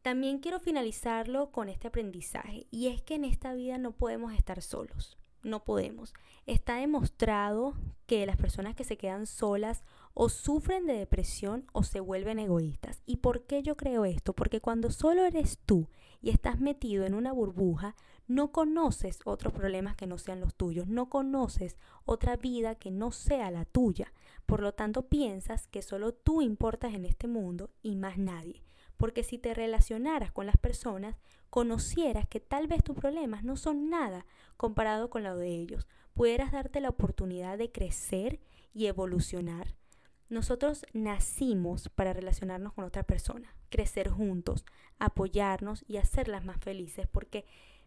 También 0.00 0.38
quiero 0.38 0.60
finalizarlo 0.60 1.50
con 1.50 1.68
este 1.68 1.88
aprendizaje 1.88 2.68
y 2.70 2.86
es 2.86 3.02
que 3.02 3.16
en 3.16 3.24
esta 3.24 3.54
vida 3.54 3.76
no 3.76 3.90
podemos 3.90 4.32
estar 4.34 4.62
solos, 4.62 5.18
no 5.42 5.64
podemos. 5.64 6.14
Está 6.46 6.76
demostrado 6.76 7.74
que 8.06 8.24
las 8.24 8.36
personas 8.36 8.76
que 8.76 8.84
se 8.84 8.96
quedan 8.96 9.26
solas 9.26 9.82
o 10.12 10.28
sufren 10.28 10.86
de 10.86 10.94
depresión 10.94 11.66
o 11.72 11.82
se 11.82 11.98
vuelven 11.98 12.38
egoístas. 12.38 13.02
¿Y 13.04 13.16
por 13.16 13.46
qué 13.46 13.64
yo 13.64 13.76
creo 13.76 14.04
esto? 14.04 14.32
Porque 14.32 14.60
cuando 14.60 14.92
solo 14.92 15.24
eres 15.24 15.58
tú 15.66 15.88
y 16.22 16.30
estás 16.30 16.60
metido 16.60 17.04
en 17.04 17.14
una 17.14 17.32
burbuja, 17.32 17.96
no 18.26 18.52
conoces 18.52 19.20
otros 19.24 19.52
problemas 19.52 19.96
que 19.96 20.06
no 20.06 20.18
sean 20.18 20.40
los 20.40 20.54
tuyos, 20.54 20.86
no 20.86 21.08
conoces 21.10 21.76
otra 22.04 22.36
vida 22.36 22.74
que 22.74 22.90
no 22.90 23.12
sea 23.12 23.50
la 23.50 23.64
tuya. 23.64 24.12
Por 24.46 24.60
lo 24.60 24.72
tanto, 24.72 25.08
piensas 25.08 25.66
que 25.66 25.82
solo 25.82 26.12
tú 26.12 26.42
importas 26.42 26.94
en 26.94 27.04
este 27.04 27.28
mundo 27.28 27.70
y 27.82 27.96
más 27.96 28.18
nadie. 28.18 28.62
Porque 28.96 29.24
si 29.24 29.38
te 29.38 29.54
relacionaras 29.54 30.32
con 30.32 30.46
las 30.46 30.56
personas, 30.56 31.16
conocieras 31.50 32.26
que 32.28 32.40
tal 32.40 32.66
vez 32.66 32.82
tus 32.82 32.96
problemas 32.96 33.44
no 33.44 33.56
son 33.56 33.90
nada 33.90 34.26
comparado 34.56 35.10
con 35.10 35.22
lo 35.22 35.36
de 35.36 35.48
ellos. 35.48 35.86
Pudieras 36.14 36.52
darte 36.52 36.80
la 36.80 36.88
oportunidad 36.88 37.58
de 37.58 37.72
crecer 37.72 38.40
y 38.72 38.86
evolucionar. 38.86 39.74
Nosotros 40.28 40.86
nacimos 40.92 41.88
para 41.90 42.12
relacionarnos 42.12 42.72
con 42.72 42.84
otra 42.84 43.02
persona, 43.02 43.54
crecer 43.68 44.08
juntos, 44.08 44.64
apoyarnos 44.98 45.84
y 45.86 45.98
hacerlas 45.98 46.44
más 46.44 46.58
felices. 46.60 47.06
Porque, 47.06 47.46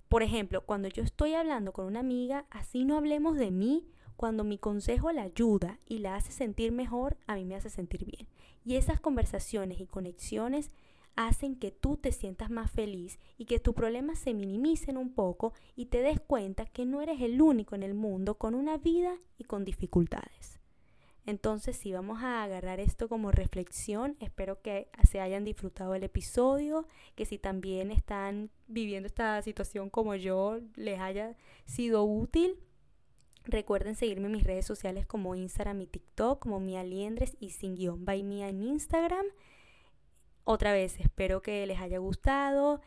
por 0.10 0.24
ejemplo, 0.24 0.62
cuando 0.62 0.88
yo 0.88 1.04
estoy 1.04 1.34
hablando 1.34 1.74
con 1.74 1.86
una 1.86 2.00
amiga, 2.00 2.46
así 2.50 2.86
no 2.86 2.98
hablemos 2.98 3.38
de 3.38 3.52
mí, 3.52 3.88
cuando 4.16 4.44
mi 4.44 4.58
consejo 4.58 5.12
la 5.12 5.24
ayuda 5.24 5.80
y 5.86 6.00
la 6.00 6.16
hace 6.16 6.32
sentir 6.32 6.72
mejor, 6.72 7.18
a 7.28 7.36
mí 7.36 7.46
me 7.46 7.56
hace 7.56 7.70
sentir 7.70 8.06
bien. 8.06 8.28
Y 8.66 8.76
esas 8.76 9.00
conversaciones 9.00 9.80
y 9.80 9.86
conexiones 9.86 10.72
hacen 11.16 11.56
que 11.56 11.72
tú 11.72 11.98
te 11.98 12.12
sientas 12.12 12.50
más 12.50 12.72
feliz 12.72 13.20
y 13.38 13.46
que 13.46 13.60
tus 13.60 13.74
problemas 13.74 14.20
se 14.20 14.34
minimicen 14.34 14.98
un 14.98 15.14
poco 15.14 15.54
y 15.76 15.86
te 15.88 16.02
des 16.02 16.20
cuenta 16.20 16.66
que 16.66 16.86
no 16.86 17.02
eres 17.02 17.22
el 17.22 17.42
único 17.42 17.76
en 17.76 17.84
el 17.84 17.94
mundo 17.94 18.36
con 18.36 18.56
una 18.56 18.78
vida 18.78 19.18
y 19.38 19.44
con 19.44 19.66
dificultades. 19.66 20.60
Entonces, 21.28 21.78
si 21.78 21.94
vamos 21.94 22.24
a 22.24 22.42
agarrar 22.42 22.80
esto 22.80 23.08
como 23.08 23.32
reflexión, 23.32 24.18
espero 24.20 24.62
que 24.64 24.88
se 25.08 25.22
hayan 25.22 25.44
disfrutado 25.44 25.94
el 25.94 26.04
episodio, 26.04 26.88
que 27.16 27.26
si 27.26 27.38
también 27.38 27.92
están 27.92 28.50
viviendo 28.68 29.06
esta 29.06 29.40
situación 29.44 29.92
como 29.92 30.16
yo, 30.16 30.60
les 30.76 31.00
haya 31.00 31.36
sido 31.66 32.04
útil 32.04 32.58
Recuerden 33.48 33.96
seguirme 33.96 34.26
en 34.26 34.34
mis 34.34 34.44
redes 34.44 34.66
sociales 34.66 35.06
como 35.06 35.34
Instagram 35.34 35.82
y 35.82 35.88
TikTok, 35.88 36.40
como 36.40 36.60
Mia 36.60 36.84
Liendres 36.84 37.38
y 37.40 37.52
sin 37.52 37.76
guion 37.76 38.04
by 38.04 38.22
Mia 38.22 38.50
en 38.50 38.62
Instagram. 38.62 39.26
Otra 40.44 40.74
vez, 40.74 41.00
espero 41.00 41.42
que 41.42 41.66
les 41.66 41.80
haya 41.80 41.98
gustado. 41.98 42.82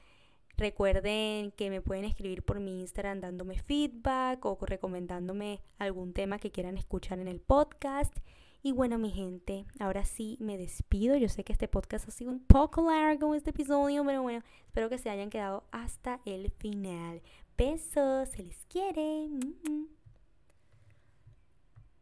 Recuerden 0.61 1.53
que 1.53 1.71
me 1.71 1.81
pueden 1.81 2.05
escribir 2.05 2.43
por 2.43 2.61
mi 2.61 2.83
Instagram 2.83 3.23
dándome 3.23 3.59
feedback 3.63 4.45
o 4.45 4.59
recomendándome 4.61 5.63
algún 5.79 6.13
tema 6.13 6.39
que 6.39 6.51
quieran 6.51 6.77
escuchar 6.77 7.19
en 7.19 7.29
el 7.29 7.41
podcast. 7.41 8.15
Y 8.63 8.73
bueno, 8.73 8.99
mi 8.99 9.11
gente, 9.11 9.65
ahora 9.79 10.05
sí 10.05 10.37
me 10.39 10.59
despido. 10.59 11.17
Yo 11.17 11.31
sé 11.31 11.45
que 11.45 11.55
este 11.55 11.67
podcast 11.67 12.09
ha 12.09 12.11
sido 12.11 12.31
un 12.31 12.45
poco 12.45 12.91
largo 12.91 13.35
este 13.35 13.51
episodio, 13.51 14.05
pero 14.05 14.21
bueno, 14.21 14.45
espero 14.67 14.91
que 14.91 14.99
se 14.99 15.09
hayan 15.09 15.31
quedado 15.31 15.65
hasta 15.71 16.21
el 16.27 16.51
final. 16.51 17.23
Besos, 17.57 18.29
se 18.29 18.43
les 18.43 18.67
quiere. 18.67 19.31